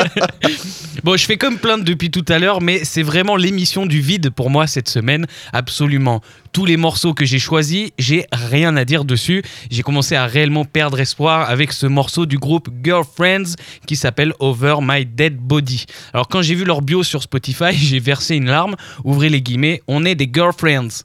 bon, 1.04 1.16
je 1.16 1.26
fais 1.26 1.36
comme 1.36 1.58
plainte 1.58 1.82
depuis 1.82 2.12
tout 2.12 2.24
à 2.28 2.38
l'heure, 2.38 2.62
mais 2.62 2.84
c'est 2.84 3.02
vraiment 3.02 3.34
l'émission 3.34 3.86
du 3.86 4.00
vide 4.00 4.30
pour 4.30 4.50
moi 4.50 4.68
cette 4.68 4.88
semaine. 4.88 5.26
Absolument. 5.52 6.22
Tous 6.52 6.64
les 6.64 6.76
morceaux 6.76 7.12
que 7.12 7.24
j'ai 7.24 7.40
choisis, 7.40 7.90
j'ai 7.98 8.24
rien 8.30 8.76
à 8.76 8.84
dire 8.84 9.04
dessus. 9.04 9.42
J'ai 9.68 9.82
commencé 9.82 10.14
à 10.14 10.26
réellement 10.26 10.64
perdre 10.64 11.00
espoir 11.00 11.50
avec 11.50 11.72
ce 11.72 11.86
morceau 11.86 12.24
du 12.24 12.38
groupe 12.38 12.70
Girlfriends 12.84 13.56
qui 13.84 13.96
s'appelle 13.96 14.32
Over 14.38 14.76
My 14.80 15.04
Dead 15.04 15.36
Body. 15.36 15.86
Alors 16.14 16.28
quand 16.28 16.42
j'ai 16.42 16.54
vu 16.54 16.64
leur 16.64 16.82
bio 16.82 17.02
sur 17.02 17.22
Spotify, 17.22 17.72
j'ai 17.74 17.98
versé 17.98 18.36
une 18.36 18.46
larme. 18.46 18.76
Ouvrez 19.02 19.28
les 19.28 19.42
guillemets, 19.42 19.82
on 19.88 20.04
est 20.04 20.14
des 20.14 20.30
girlfriends 20.32 21.02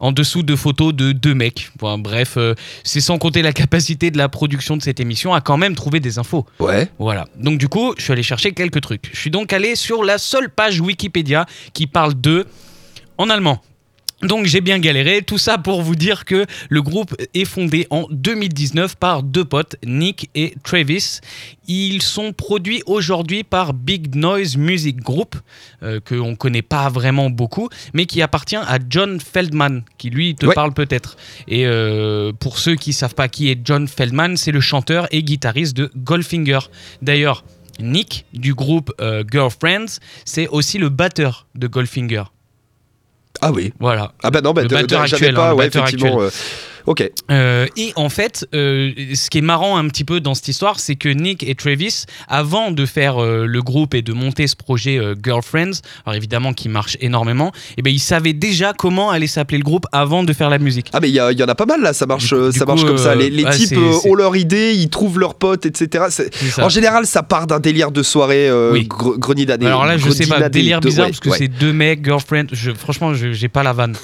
en 0.00 0.12
dessous 0.12 0.42
de 0.42 0.56
photos 0.56 0.94
de 0.94 1.12
deux 1.12 1.34
mecs. 1.34 1.70
Bref, 1.78 2.34
euh, 2.36 2.54
c'est 2.82 3.00
sans 3.00 3.18
compter 3.18 3.42
la 3.42 3.52
capacité 3.52 4.10
de 4.10 4.18
la 4.18 4.28
production 4.28 4.76
de 4.76 4.82
cette 4.82 5.00
émission 5.00 5.34
à 5.34 5.40
quand 5.40 5.56
même 5.56 5.74
trouver 5.74 6.00
des 6.00 6.18
infos. 6.18 6.46
Ouais. 6.60 6.88
Voilà. 6.98 7.26
Donc 7.36 7.58
du 7.58 7.68
coup, 7.68 7.94
je 7.96 8.02
suis 8.02 8.12
allé 8.12 8.22
chercher 8.22 8.52
quelques 8.52 8.80
trucs. 8.80 9.10
Je 9.12 9.18
suis 9.18 9.30
donc 9.30 9.52
allé 9.52 9.76
sur 9.76 10.04
la 10.04 10.18
seule 10.18 10.50
page 10.50 10.80
Wikipédia 10.80 11.46
qui 11.72 11.86
parle 11.86 12.20
de 12.20 12.46
en 13.18 13.30
allemand. 13.30 13.60
Donc 14.24 14.46
j'ai 14.46 14.62
bien 14.62 14.78
galéré, 14.78 15.20
tout 15.22 15.36
ça 15.36 15.58
pour 15.58 15.82
vous 15.82 15.94
dire 15.94 16.24
que 16.24 16.46
le 16.70 16.80
groupe 16.82 17.14
est 17.34 17.44
fondé 17.44 17.86
en 17.90 18.06
2019 18.10 18.96
par 18.96 19.22
deux 19.22 19.44
potes, 19.44 19.76
Nick 19.84 20.30
et 20.34 20.54
Travis. 20.62 21.20
Ils 21.68 22.00
sont 22.00 22.32
produits 22.32 22.82
aujourd'hui 22.86 23.44
par 23.44 23.74
Big 23.74 24.14
Noise 24.14 24.56
Music 24.56 24.96
Group, 24.96 25.36
euh, 25.82 26.00
que 26.00 26.14
on 26.14 26.36
connaît 26.36 26.62
pas 26.62 26.88
vraiment 26.88 27.28
beaucoup, 27.28 27.68
mais 27.92 28.06
qui 28.06 28.22
appartient 28.22 28.56
à 28.56 28.78
John 28.88 29.20
Feldman, 29.20 29.82
qui 29.98 30.08
lui 30.08 30.34
te 30.34 30.46
Ouais. 30.46 30.54
parle 30.54 30.72
peut-être. 30.72 31.16
Et 31.46 31.66
euh, 31.66 32.32
pour 32.32 32.58
ceux 32.58 32.76
qui 32.76 32.92
savent 32.94 33.14
pas 33.14 33.28
qui 33.28 33.50
est 33.50 33.58
John 33.62 33.86
Feldman, 33.88 34.36
c'est 34.38 34.52
le 34.52 34.60
chanteur 34.60 35.06
et 35.10 35.22
guitariste 35.22 35.76
de 35.76 35.90
Goldfinger. 35.96 36.60
D'ailleurs, 37.02 37.44
Nick 37.78 38.24
du 38.32 38.54
groupe 38.54 38.90
euh, 39.00 39.22
Girlfriends, 39.30 39.98
c'est 40.24 40.48
aussi 40.48 40.78
le 40.78 40.88
batteur 40.88 41.46
de 41.54 41.66
Goldfinger. 41.66 42.24
Ah 43.40 43.52
oui. 43.52 43.72
Voilà. 43.80 44.12
Ah 44.22 44.30
bah 44.30 44.40
non, 44.40 44.52
bah, 44.52 44.62
Le 44.62 44.68
batteur 44.68 45.00
actuel, 45.02 45.34
pas, 45.34 45.50
hein, 45.50 45.54
ouais, 45.54 45.66
batteur 45.66 45.84
effectivement. 45.84 46.20
euh, 46.22 46.30
ok. 46.86 47.10
Euh, 47.30 47.66
et 47.76 47.92
en 47.96 48.08
fait, 48.08 48.46
euh, 48.54 48.92
ce 49.14 49.30
qui 49.30 49.38
est 49.38 49.42
marrant 49.42 49.76
un 49.76 49.88
petit 49.88 50.04
peu 50.04 50.20
dans 50.20 50.34
cette 50.34 50.48
histoire, 50.48 50.78
c'est 50.80 50.96
que 50.96 51.08
Nick 51.08 51.42
et 51.48 51.54
Travis, 51.54 52.04
avant 52.28 52.70
de 52.70 52.86
faire 52.86 53.22
euh, 53.22 53.46
le 53.46 53.62
groupe 53.62 53.94
et 53.94 54.02
de 54.02 54.12
monter 54.12 54.46
ce 54.46 54.56
projet 54.56 55.00
Girlfriends, 55.22 55.80
alors 56.04 56.16
évidemment 56.16 56.52
qui 56.52 56.68
marche 56.68 56.96
énormément, 57.00 57.52
et 57.76 57.82
ben 57.82 57.92
ils 57.92 57.98
savaient 58.00 58.32
déjà 58.32 58.72
comment 58.72 59.10
allait 59.10 59.26
s'appeler 59.26 59.58
le 59.58 59.64
groupe 59.64 59.86
avant 59.92 60.24
de 60.24 60.32
faire 60.32 60.50
la 60.50 60.58
musique. 60.58 60.88
Ah 60.92 61.00
mais 61.00 61.08
il 61.10 61.14
y, 61.14 61.20
en 61.20 61.48
a 61.48 61.54
pas 61.54 61.66
mal 61.66 61.80
là, 61.82 61.92
ça 61.92 62.06
marche, 62.06 62.28
Du 62.28 62.34
coup- 62.34 62.50
du 62.50 62.58
ça 62.58 62.64
marche 62.66 62.84
comme 62.84 62.98
ça. 62.98 63.14
Les, 63.14 63.30
les 63.30 63.44
ouais, 63.44 63.56
types 63.56 63.78
ont 64.04 64.14
leur 64.14 64.36
idée, 64.36 64.72
ils 64.74 64.88
trouvent 64.90 65.18
leurs 65.18 65.34
potes, 65.34 65.66
etc. 65.66 66.04
En 66.58 66.68
général, 66.68 67.06
ça 67.06 67.22
part 67.22 67.46
d'un 67.46 67.60
délire 67.60 67.90
de 67.90 68.02
soirée 68.02 68.50
Oui. 68.72 68.86
gre- 68.88 69.18
grenadé. 69.18 69.66
Alors 69.66 69.84
là, 69.86 69.96
je 69.98 70.10
sais 70.10 70.26
pas, 70.26 70.48
délire 70.48 70.80
de- 70.80 70.88
bizarre 70.88 71.06
ouais, 71.06 71.10
parce 71.12 71.20
que 71.20 71.30
ouais. 71.30 71.38
c'est 71.38 71.48
deux 71.48 71.72
mecs, 71.72 72.04
girlfriend. 72.04 72.46
Je, 72.52 72.70
franchement, 72.72 73.14
je- 73.14 73.32
j'ai 73.32 73.48
pas 73.48 73.62
la 73.62 73.72
vanne. 73.72 73.94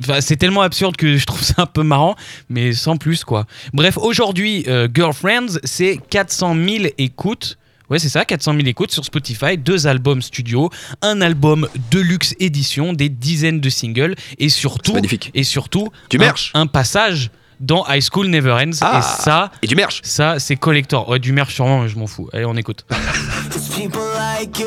Enfin, 0.00 0.20
c'est 0.20 0.36
tellement 0.36 0.62
absurde 0.62 0.96
que 0.96 1.16
je 1.16 1.26
trouve 1.26 1.42
ça 1.42 1.54
un 1.58 1.66
peu 1.66 1.82
marrant, 1.82 2.16
mais 2.48 2.72
sans 2.72 2.96
plus 2.96 3.24
quoi. 3.24 3.46
Bref, 3.72 3.98
aujourd'hui, 3.98 4.64
euh, 4.68 4.88
Girlfriends, 4.92 5.58
c'est 5.64 5.98
400 6.10 6.54
000 6.54 6.84
écoutes. 6.98 7.58
Ouais, 7.90 7.98
c'est 7.98 8.08
ça, 8.08 8.24
400 8.24 8.54
000 8.54 8.66
écoutes 8.68 8.92
sur 8.92 9.04
Spotify, 9.04 9.58
deux 9.58 9.88
albums 9.88 10.22
studio, 10.22 10.70
un 11.02 11.20
album 11.20 11.68
deluxe 11.90 12.36
édition, 12.38 12.92
des 12.92 13.08
dizaines 13.08 13.60
de 13.60 13.68
singles 13.68 14.14
et 14.38 14.48
surtout, 14.48 14.92
magnifique. 14.92 15.32
et 15.34 15.42
surtout, 15.42 15.88
un, 16.54 16.68
passage 16.68 17.30
dans 17.60 17.84
High 17.88 18.02
School 18.02 18.26
Never 18.28 18.52
Ends. 18.52 18.78
Ah. 18.80 18.98
Et 18.98 19.22
ça, 19.22 19.50
Et 19.62 19.66
du 19.66 19.76
merch. 19.76 20.00
ça 20.02 20.38
c'est 20.38 20.56
collector. 20.56 21.08
Ouais, 21.08 21.18
du 21.18 21.32
merch 21.32 21.54
sûrement, 21.54 21.80
mais 21.82 21.88
je 21.88 21.98
m'en 21.98 22.06
fous. 22.06 22.28
Allez, 22.32 22.44
on 22.44 22.56
écoute. 22.56 22.84
It's 23.54 23.68
people 23.68 24.00
like 24.00 24.58
you 24.58 24.66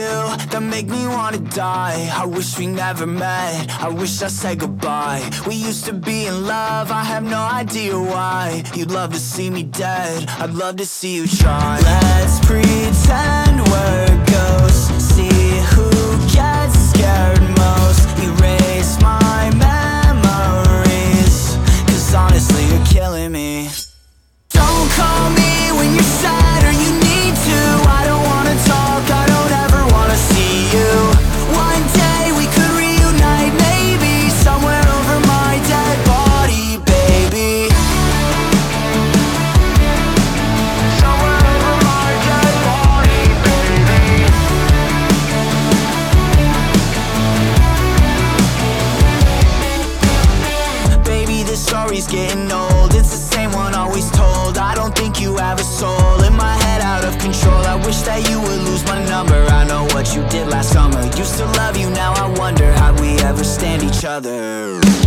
other. 64.06 65.03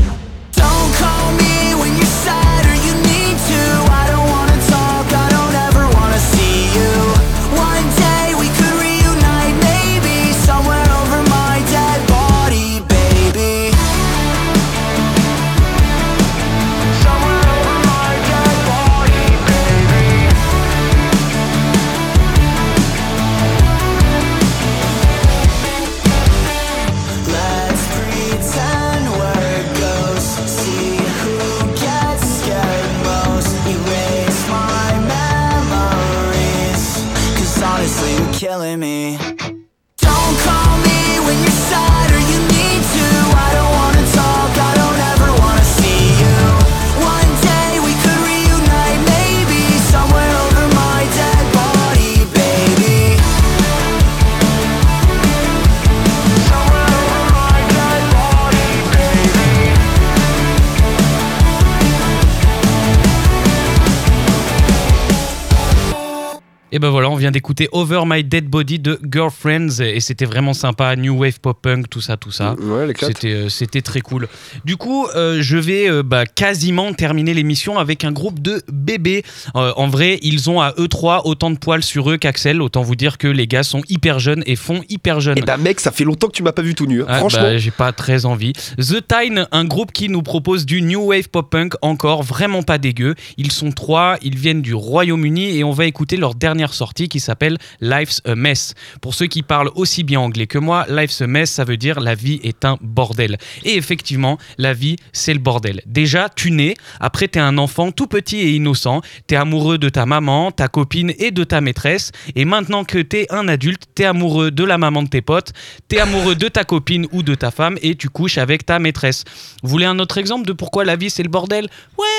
D'écouter 67.37 67.69
Over 67.73 68.05
My 68.07 68.25
Dead 68.25 68.47
Body 68.49 68.79
de 68.79 68.99
Girlfriends 69.13 69.81
et 69.81 70.01
c'était 70.01 70.25
vraiment 70.25 70.55
sympa, 70.55 70.97
New 70.97 71.19
Wave 71.19 71.39
Pop 71.39 71.59
Punk, 71.61 71.91
tout 71.91 72.01
ça, 72.01 72.17
tout 72.17 72.31
ça. 72.31 72.55
Ouais. 72.55 72.95
C'était 72.99 73.33
euh, 73.35 73.49
c'était 73.51 73.83
très 73.83 74.01
cool. 74.01 74.27
Du 74.65 74.79
coup, 74.79 75.07
euh, 75.15 75.43
je 75.43 75.59
vais 75.59 75.87
euh, 75.87 76.03
bah, 76.03 76.25
quasiment 76.25 76.95
terminer 76.95 77.35
l'émission 77.35 77.79
avec 77.79 78.05
un 78.05 78.13
groupe 78.13 78.41
de 78.41 78.63
bébés. 78.73 79.23
Euh, 79.55 79.75
en 79.77 79.87
vrai, 79.87 80.19
ils 80.23 80.49
ont 80.49 80.63
à 80.63 80.73
eux 80.79 80.89
trois 80.89 81.27
autant 81.27 81.51
de 81.51 81.59
poils 81.59 81.83
sur 81.83 82.11
eux 82.11 82.17
qu'Axel. 82.17 82.63
Autant 82.63 82.81
vous 82.81 82.97
dire 82.97 83.19
que 83.19 83.29
les 83.29 83.47
gars 83.47 83.65
sont 83.65 83.83
hyper 83.91 84.19
jeunes 84.19 84.43
et 84.47 84.57
font 84.57 84.81
hyper 84.89 85.21
jeunes. 85.21 85.37
Et 85.37 85.43
bah 85.43 85.59
mec, 85.59 85.79
ça 85.79 85.93
fait 85.93 86.05
longtemps 86.05 86.29
que 86.29 86.33
tu 86.33 86.43
m'as 86.43 86.53
pas 86.53 86.63
vu 86.63 86.75
tout 86.75 86.87
nu. 86.87 87.03
hein. 87.03 87.07
Ah, 87.07 87.19
Franchement. 87.19 87.43
bah, 87.43 87.59
j'ai 87.59 87.71
pas 87.71 87.93
très 87.93 88.25
envie. 88.25 88.55
The 88.79 89.07
Tyne, 89.07 89.47
un 89.53 89.65
groupe 89.67 89.93
qui 89.93 90.09
nous 90.09 90.23
propose 90.23 90.65
du 90.65 90.81
new 90.81 91.03
wave 91.11 91.29
pop 91.29 91.51
punk 91.51 91.75
encore 91.83 92.23
vraiment 92.23 92.63
pas 92.63 92.79
dégueu. 92.79 93.15
Ils 93.37 93.53
sont 93.53 93.73
trois, 93.73 94.17
ils 94.23 94.39
viennent 94.39 94.63
du 94.63 94.73
Royaume-Uni 94.73 95.59
et 95.59 95.65
on 95.65 95.73
va 95.73 95.85
écouter 95.85 96.17
leur 96.17 96.35
dernière 96.35 96.73
sortie 96.73 97.11
qui 97.11 97.21
s'appelle 97.27 97.59
Life's 97.81 98.21
a 98.25 98.35
Mess. 98.35 98.75
Pour 99.01 99.15
ceux 99.15 99.27
qui 99.27 99.43
parlent 99.43 99.71
aussi 99.75 100.03
bien 100.05 100.21
anglais 100.21 100.47
que 100.47 100.59
moi, 100.59 100.87
Life's 100.89 101.21
a 101.21 101.27
Mess, 101.27 101.51
ça 101.51 101.65
veut 101.65 101.77
dire 101.77 102.01
la 102.01 102.15
vie 102.15 102.41
est 102.43 102.65
un 102.65 102.79
bordel. 102.81 103.37
Et 103.65 103.77
effectivement, 103.77 104.39
la 104.59 104.73
vie, 104.73 104.97
c'est 105.13 105.35
le 105.35 105.41
bordel. 105.41 105.83
Déjà, 105.87 106.29
tu 106.29 106.51
nais, 106.51 106.75
après 107.01 107.29
t'es 107.29 107.41
un 107.41 107.59
enfant 107.59 107.93
tout 107.93 108.07
petit 108.07 108.39
et 108.39 108.51
innocent, 108.53 109.03
t'es 109.27 109.37
amoureux 109.37 109.79
de 109.79 109.89
ta 109.89 110.07
maman, 110.07 110.51
ta 110.51 110.69
copine 110.69 111.13
et 111.19 111.31
de 111.31 111.45
ta 111.45 111.61
maîtresse, 111.61 112.13
et 112.35 112.45
maintenant 112.45 112.85
que 112.85 112.99
t'es 112.99 113.27
un 113.31 113.49
adulte, 113.49 113.85
t'es 113.95 114.05
amoureux 114.05 114.51
de 114.51 114.65
la 114.65 114.79
maman 114.79 115.03
de 115.03 115.09
tes 115.09 115.23
potes, 115.23 115.53
t'es 115.89 115.99
amoureux 115.99 116.35
de 116.35 116.49
ta 116.49 116.65
copine 116.65 117.07
ou 117.13 117.23
de 117.23 117.35
ta 117.35 117.51
femme, 117.51 117.79
et 117.83 117.95
tu 117.97 118.09
couches 118.09 118.39
avec 118.39 118.65
ta 118.65 118.79
maîtresse. 118.79 119.25
Vous 119.63 119.69
voulez 119.69 119.87
un 119.87 119.99
autre 119.99 120.19
exemple 120.19 120.47
de 120.47 120.53
pourquoi 120.53 120.85
la 120.85 120.97
vie 120.97 121.11
c'est 121.11 121.23
le 121.23 121.29
bordel? 121.29 121.69
Ouais 121.99 122.16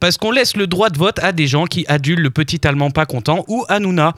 Parce 0.00 0.16
qu'on 0.18 0.30
laisse 0.30 0.56
le 0.56 0.66
droit 0.66 0.90
de 0.90 0.98
vote 0.98 1.18
à 1.20 1.32
des 1.32 1.46
gens 1.46 1.64
qui 1.64 1.84
adulent 1.88 2.20
le 2.20 2.30
petit 2.30 2.66
allemand 2.66 2.90
pas 2.90 3.06
content 3.06 3.44
ou 3.48 3.64
à 3.68 3.80
Nouna. 3.80 4.14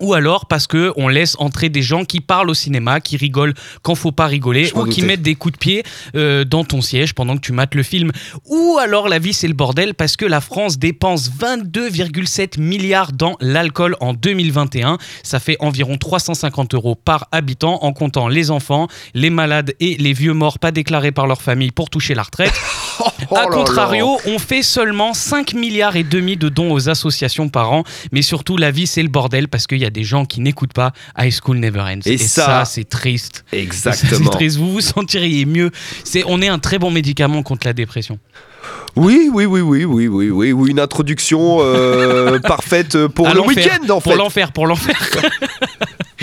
Ou 0.00 0.14
alors 0.14 0.46
parce 0.46 0.66
que 0.66 0.92
on 0.96 1.06
laisse 1.06 1.36
entrer 1.38 1.68
des 1.68 1.82
gens 1.82 2.04
qui 2.04 2.20
parlent 2.20 2.50
au 2.50 2.54
cinéma, 2.54 3.00
qui 3.00 3.16
rigolent 3.16 3.54
quand 3.82 3.94
faut 3.94 4.10
pas 4.10 4.26
rigoler, 4.26 4.72
ou 4.74 4.84
qui 4.84 5.00
doutais. 5.00 5.06
mettent 5.06 5.22
des 5.22 5.34
coups 5.34 5.52
de 5.52 5.58
pied 5.58 5.82
euh, 6.16 6.44
dans 6.44 6.64
ton 6.64 6.80
siège 6.80 7.14
pendant 7.14 7.36
que 7.36 7.40
tu 7.40 7.52
mates 7.52 7.74
le 7.74 7.82
film. 7.82 8.10
Ou 8.46 8.78
alors 8.80 9.08
la 9.08 9.18
vie 9.18 9.34
c'est 9.34 9.48
le 9.48 9.54
bordel 9.54 9.94
parce 9.94 10.16
que 10.16 10.24
la 10.24 10.40
France 10.40 10.78
dépense 10.78 11.30
22,7 11.30 12.58
milliards 12.58 13.12
dans 13.12 13.36
l'alcool 13.40 13.96
en 14.00 14.14
2021. 14.14 14.96
Ça 15.22 15.38
fait 15.38 15.56
environ 15.60 15.98
350 15.98 16.74
euros 16.74 16.94
par 16.94 17.28
habitant 17.30 17.84
en 17.84 17.92
comptant 17.92 18.28
les 18.28 18.50
enfants, 18.50 18.88
les 19.14 19.30
malades 19.30 19.74
et 19.78 19.96
les 19.98 20.14
vieux 20.14 20.32
morts 20.32 20.58
pas 20.58 20.72
déclarés 20.72 21.12
par 21.12 21.26
leur 21.26 21.42
famille 21.42 21.70
pour 21.70 21.90
toucher 21.90 22.14
la 22.14 22.22
retraite. 22.22 22.54
Oh 23.00 23.36
A 23.36 23.40
là 23.44 23.48
là. 23.50 23.56
contrario, 23.56 24.18
on 24.26 24.38
fait 24.38 24.62
seulement 24.62 25.14
5 25.14 25.54
milliards 25.54 25.96
et 25.96 26.02
demi 26.02 26.36
de 26.36 26.48
dons 26.48 26.72
aux 26.72 26.88
associations 26.88 27.48
par 27.48 27.72
an, 27.72 27.84
mais 28.12 28.22
surtout 28.22 28.56
la 28.56 28.70
vie 28.70 28.86
c'est 28.86 29.02
le 29.02 29.08
bordel 29.08 29.48
parce 29.48 29.66
qu'il 29.66 29.78
y 29.78 29.84
a 29.84 29.90
des 29.90 30.04
gens 30.04 30.24
qui 30.24 30.40
n'écoutent 30.40 30.72
pas 30.74 30.92
High 31.18 31.32
School 31.32 31.58
Never 31.58 31.80
Ends. 31.80 32.00
Et 32.04 32.18
ça- 32.18 32.64
c'est 32.64 32.88
triste. 32.88 33.44
Exactement. 33.52 34.10
C'est 34.24 34.30
triste. 34.30 34.56
Vous 34.58 34.72
vous 34.72 34.80
sentiriez 34.80 35.44
mieux. 35.46 35.70
C'est, 36.04 36.22
on 36.26 36.40
est 36.42 36.48
un 36.48 36.58
très 36.58 36.78
bon 36.78 36.90
médicament 36.90 37.42
contre 37.42 37.66
la 37.66 37.72
dépression. 37.72 38.18
Oui, 38.94 39.30
oui, 39.32 39.46
oui, 39.46 39.60
oui, 39.62 39.84
oui, 39.84 40.06
oui, 40.06 40.28
oui, 40.30 40.52
oui, 40.52 40.70
une 40.70 40.78
introduction 40.78 41.58
euh, 41.60 42.38
parfaite 42.42 43.06
pour 43.08 43.26
À 43.26 43.34
le 43.34 43.40
week-end 43.40 43.82
en 43.88 44.00
Pour 44.00 44.12
fait. 44.12 44.18
l'enfer, 44.18 44.52
pour 44.52 44.66
l'enfer. 44.66 44.94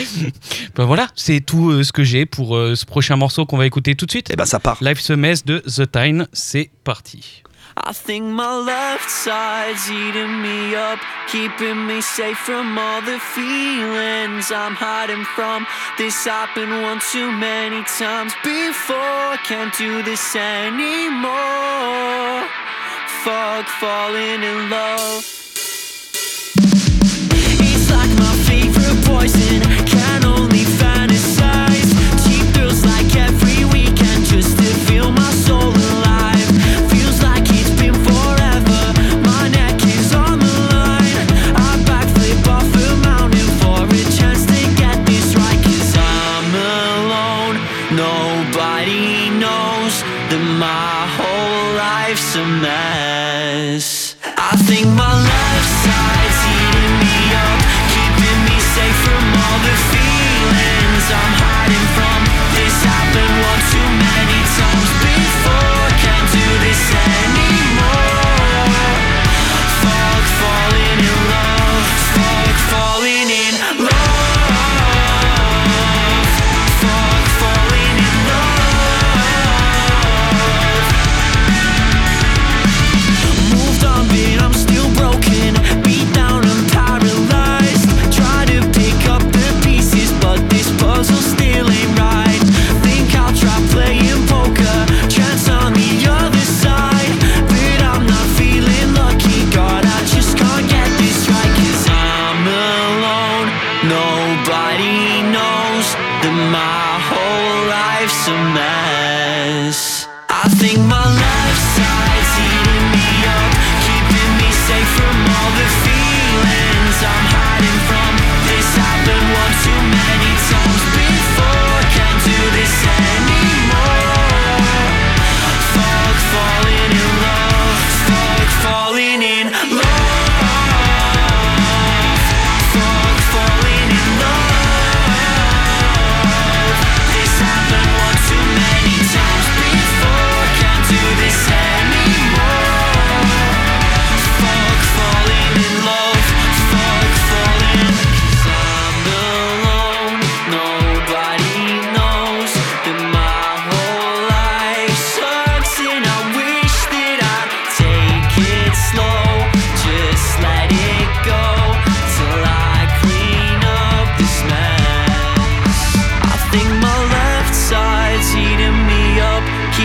ben 0.75 0.85
voilà, 0.85 1.07
c'est 1.15 1.41
tout 1.41 1.69
euh, 1.69 1.83
ce 1.83 1.91
que 1.91 2.03
j'ai 2.03 2.25
pour 2.25 2.55
euh, 2.55 2.75
ce 2.75 2.85
prochain 2.85 3.15
morceau 3.15 3.45
qu'on 3.45 3.57
va 3.57 3.65
écouter 3.65 3.95
tout 3.95 4.05
de 4.05 4.11
suite. 4.11 4.29
Et 4.31 4.35
ben 4.35 4.45
ça 4.45 4.59
part. 4.59 4.77
Live 4.81 4.99
Semester 4.99 5.45
de 5.45 5.59
The 5.59 5.91
Time, 5.91 6.27
c'est 6.33 6.69
parti. 6.83 7.43
I 7.81 7.93
think 7.93 8.25
my 8.25 8.57
left 8.57 9.09
side's 9.09 9.89
eating 9.89 10.41
me 10.41 10.75
up, 10.75 10.99
keeping 11.31 11.87
me 11.87 12.01
safe 12.01 12.37
from 12.37 12.77
all 12.77 13.01
the 13.01 13.19
feelings 13.19 14.51
I'm 14.51 14.75
hiding 14.75 15.23
from. 15.23 15.65
This 15.97 16.25
happened 16.25 16.71
one 16.83 16.99
too 17.11 17.31
many 17.31 17.81
times 17.83 18.33
before. 18.43 19.37
Can't 19.45 19.73
do 19.77 20.03
this 20.03 20.35
anymore. 20.35 21.29
Fuck 23.23 23.67
falling 23.79 24.43
in 24.43 24.69
love. 24.69 25.38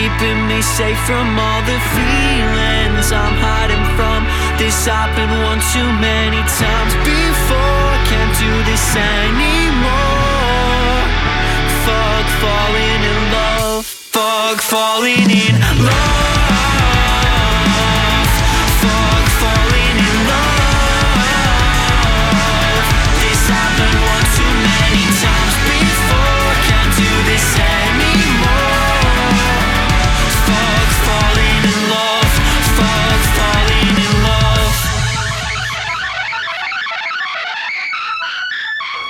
Keeping 0.05 0.47
me 0.47 0.61
safe 0.61 0.99
from 1.07 1.39
all 1.39 1.61
the 1.65 1.79
feelings 1.97 3.11
I'm 3.11 3.37
hiding 3.41 3.85
from. 3.97 4.21
This 4.61 4.85
happened 4.85 5.33
one 5.41 5.59
too 5.73 5.89
many 5.97 6.41
times 6.45 6.93
before. 7.01 7.89
Can't 8.05 8.35
do 8.37 8.53
this 8.69 8.85
anymore. 8.93 9.89
Fuck 11.85 12.27
falling 12.43 13.01
in 13.13 13.21
love. 13.33 13.85
Fuck 13.85 14.61
falling 14.61 15.25
in 15.25 15.55
love. 15.83 16.34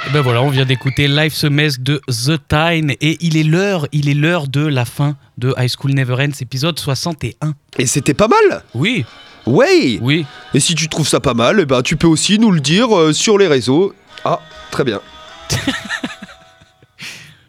Et 0.08 0.12
ben 0.12 0.22
voilà, 0.22 0.41
on 0.43 0.49
vient 0.49 0.66
d'écouter 0.66 1.08
Live 1.08 1.34
Semester 1.34 1.82
de 1.82 2.01
The 2.08 2.39
Time 2.47 2.91
et 3.01 3.18
il 3.22 3.38
est 3.38 3.43
l'heure, 3.43 3.88
il 3.91 4.08
est 4.08 4.14
l'heure 4.14 4.47
de 4.47 4.66
la 4.66 4.86
fin 4.86 5.18
de 5.38 5.53
High 5.58 5.70
School 5.70 5.93
Never 5.93 6.14
Ends 6.14 6.39
épisode 6.41 6.78
61. 6.78 7.53
Et 7.80 7.88
c'était 7.88 8.14
pas 8.14 8.28
mal. 8.28 8.64
Oui, 8.74 9.06
Ouais 9.45 9.99
Oui. 10.01 10.26
Et 10.53 10.60
si 10.60 10.76
tu 10.76 10.88
trouves 10.89 11.08
ça 11.08 11.20
pas 11.20 11.34
mal, 11.34 11.60
eh 11.60 11.66
ben, 11.66 11.82
tu 11.82 11.97
peux 11.97 12.08
aussi 12.08 12.39
nous 12.39 12.51
le 12.51 12.60
dire 12.60 12.95
euh, 12.95 13.14
sur 13.14 13.38
les 13.38 13.47
réseaux. 13.47 13.93
Ah, 14.24 14.39
très 14.72 14.84
bien. 14.84 15.01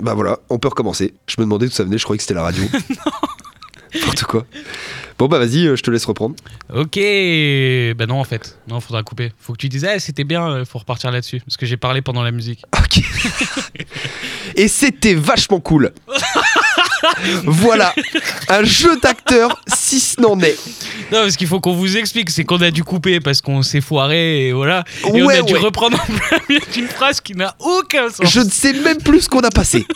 bah 0.00 0.14
voilà, 0.14 0.38
on 0.50 0.58
peut 0.58 0.68
recommencer. 0.68 1.14
Je 1.26 1.36
me 1.38 1.44
demandais 1.44 1.66
d'où 1.66 1.72
ça 1.72 1.84
venait, 1.84 1.98
je 1.98 2.04
croyais 2.04 2.18
que 2.18 2.22
c'était 2.22 2.34
la 2.34 2.42
radio. 2.42 2.64
N'importe 4.00 4.24
quoi. 4.24 4.46
Bon 5.18 5.28
bah 5.28 5.38
vas-y, 5.38 5.66
euh, 5.66 5.76
je 5.76 5.82
te 5.82 5.90
laisse 5.90 6.04
reprendre. 6.04 6.34
Ok. 6.72 6.98
Bah 7.96 8.06
non, 8.06 8.20
en 8.20 8.24
fait. 8.24 8.58
Non, 8.68 8.80
faudra 8.80 9.02
couper. 9.02 9.32
Faut 9.38 9.54
que 9.54 9.58
tu 9.58 9.68
dises, 9.68 9.84
ah, 9.84 9.98
c'était 9.98 10.24
bien, 10.24 10.46
euh, 10.48 10.64
faut 10.66 10.78
repartir 10.78 11.10
là-dessus. 11.10 11.40
Parce 11.40 11.56
que 11.56 11.64
j'ai 11.64 11.78
parlé 11.78 12.02
pendant 12.02 12.22
la 12.22 12.32
musique. 12.32 12.64
Ok. 12.78 13.02
Et 14.56 14.68
c'était 14.68 15.14
vachement 15.14 15.60
cool. 15.60 15.92
voilà, 17.44 17.94
un 18.48 18.64
jeu 18.64 18.98
d'acteur, 19.00 19.60
si 19.74 20.00
ce 20.00 20.20
n'en 20.20 20.38
est. 20.40 20.56
Non, 21.12 21.22
parce 21.22 21.36
qu'il 21.36 21.46
faut 21.46 21.60
qu'on 21.60 21.74
vous 21.74 21.96
explique. 21.96 22.30
C'est 22.30 22.44
qu'on 22.44 22.60
a 22.62 22.70
dû 22.70 22.82
couper 22.84 23.20
parce 23.20 23.40
qu'on 23.40 23.62
s'est 23.62 23.80
foiré 23.80 24.48
et 24.48 24.52
voilà. 24.52 24.84
Et 25.04 25.22
on 25.22 25.26
Ouais, 25.26 25.38
a 25.38 25.42
dû 25.42 25.54
ouais. 25.54 25.58
reprendre 25.60 25.98
en 26.00 26.04
plein 26.06 26.38
milieu 26.48 26.60
d'une 26.72 26.88
phrase 26.88 27.20
qui 27.20 27.34
n'a 27.34 27.54
aucun 27.60 28.08
sens. 28.10 28.28
Je 28.28 28.40
ne 28.40 28.50
sais 28.50 28.72
même 28.72 28.98
plus 28.98 29.22
ce 29.22 29.28
qu'on 29.28 29.40
a 29.40 29.50
passé. 29.50 29.86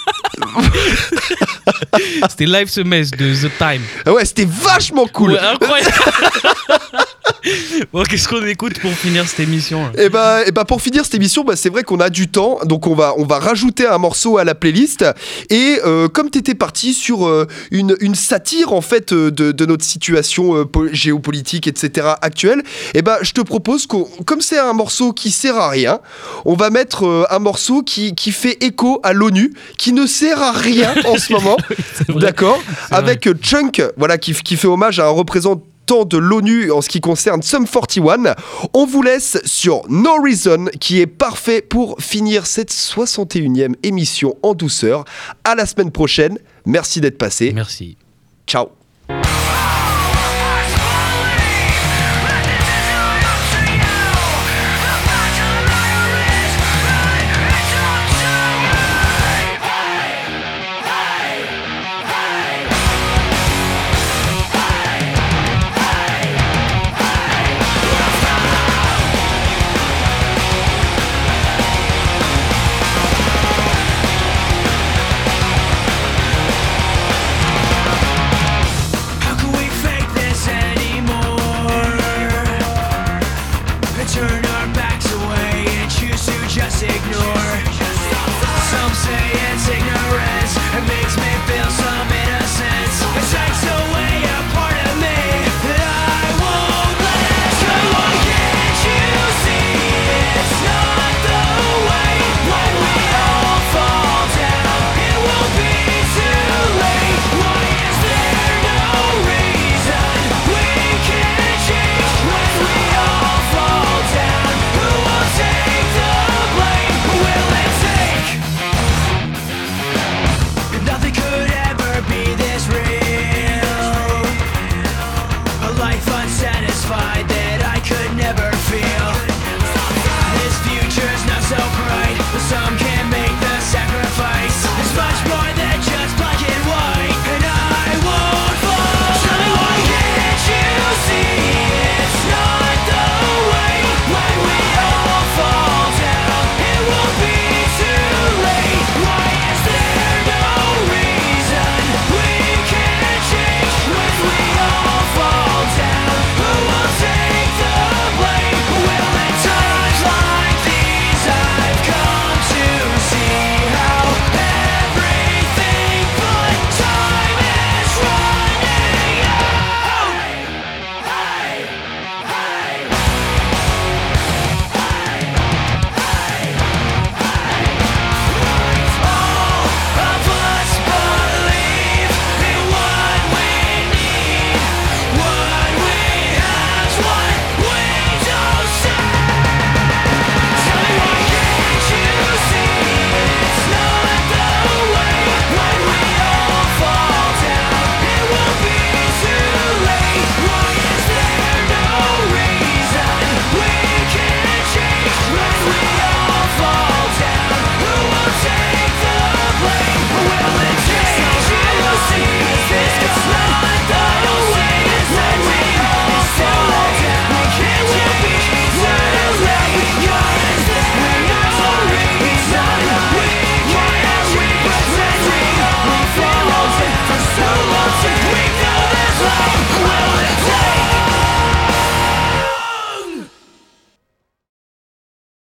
C'était 2.29 2.47
Live 2.47 2.69
Semester 2.69 3.17
de 3.17 3.35
The 3.35 3.51
Time. 3.59 3.83
Ouais, 4.13 4.25
c'était 4.25 4.47
vachement 4.49 5.07
cool. 5.07 5.33
Ouais, 5.33 5.39
incroyable. 5.41 5.95
bon, 7.93 8.03
qu'est-ce 8.03 8.29
qu'on 8.29 8.45
écoute 8.47 8.79
pour 8.81 8.93
finir 8.93 9.27
cette 9.29 9.41
émission 9.41 9.83
là 9.85 10.03
Et 10.03 10.09
bah, 10.09 10.47
et 10.47 10.53
bah 10.53 10.65
pour 10.65 10.81
finir 10.83 11.05
cette 11.05 11.15
émission, 11.15 11.45
bah 11.45 11.57
c'est 11.57 11.69
vrai 11.69 11.83
qu'on 11.83 12.01
a 12.01 12.11
du 12.11 12.29
temps, 12.29 12.59
donc 12.65 12.87
on 12.87 12.95
va, 12.95 13.15
on 13.19 13.25
va 13.25 13.39
rajouter 13.39 13.87
un 13.87 13.99
morceau 13.99 14.39
à 14.39 14.45
la 14.45 14.55
playlist. 14.55 15.05
Et 15.51 15.79
euh, 15.85 16.09
comme 16.09 16.31
t'étais 16.31 16.55
parti 16.55 16.95
sur 16.95 17.27
euh, 17.27 17.47
une, 17.71 17.97
une 18.01 18.15
satire 18.15 18.73
en 18.73 18.81
fait 18.81 19.13
euh, 19.13 19.31
de, 19.31 19.53
de 19.53 19.67
notre 19.67 19.85
situation 19.85 20.65
po- 20.65 20.89
géopolitique, 20.93 21.67
etc. 21.67 22.09
actuelle, 22.23 22.63
et 22.95 23.03
bah 23.03 23.19
je 23.23 23.33
te 23.33 23.41
propose 23.41 23.87
qu'on, 23.87 24.05
comme 24.25 24.41
c'est 24.41 24.59
un 24.59 24.73
morceau 24.73 25.13
qui 25.13 25.31
sert 25.31 25.57
à 25.57 25.69
rien, 25.69 26.01
on 26.45 26.55
va 26.55 26.71
mettre 26.71 27.27
un 27.31 27.39
morceau 27.39 27.83
qui, 27.83 28.15
qui 28.15 28.33
fait 28.33 28.63
écho 28.65 29.01
à 29.03 29.13
l'ONU, 29.13 29.53
qui 29.79 29.93
ne 29.93 30.07
sert 30.07 30.43
à 30.43 30.53
rien 30.53 30.95
en 31.07 31.17
ce 31.19 31.33
moment, 31.35 31.57
d'accord, 32.09 32.61
avec 32.91 33.29
Chunk, 33.43 33.83
voilà, 33.97 34.19
qui, 34.19 34.33
qui 34.35 34.57
fait 34.57 34.69
hommage 34.69 34.99
à 35.01 35.07
un 35.07 35.11
représentant 35.11 35.63
de 35.91 36.17
l'ONU 36.17 36.71
en 36.71 36.81
ce 36.81 36.89
qui 36.89 37.01
concerne 37.01 37.43
Sum 37.43 37.67
41. 37.67 38.35
On 38.75 38.87
vous 38.87 39.03
laisse 39.03 39.39
sur 39.45 39.83
No 39.89 40.23
Reason 40.23 40.67
qui 40.79 41.01
est 41.01 41.07
parfait 41.07 41.63
pour 41.63 42.01
finir 42.01 42.47
cette 42.47 42.71
61e 42.71 43.75
émission 43.83 44.37
en 44.43 44.55
douceur. 44.55 45.05
À 45.45 45.55
la 45.55 45.67
semaine 45.67 45.91
prochaine. 45.91 46.39
Merci 46.65 47.01
d'être 47.01 47.19
passé. 47.19 47.53
Merci. 47.53 47.97
Ciao. 48.47 48.80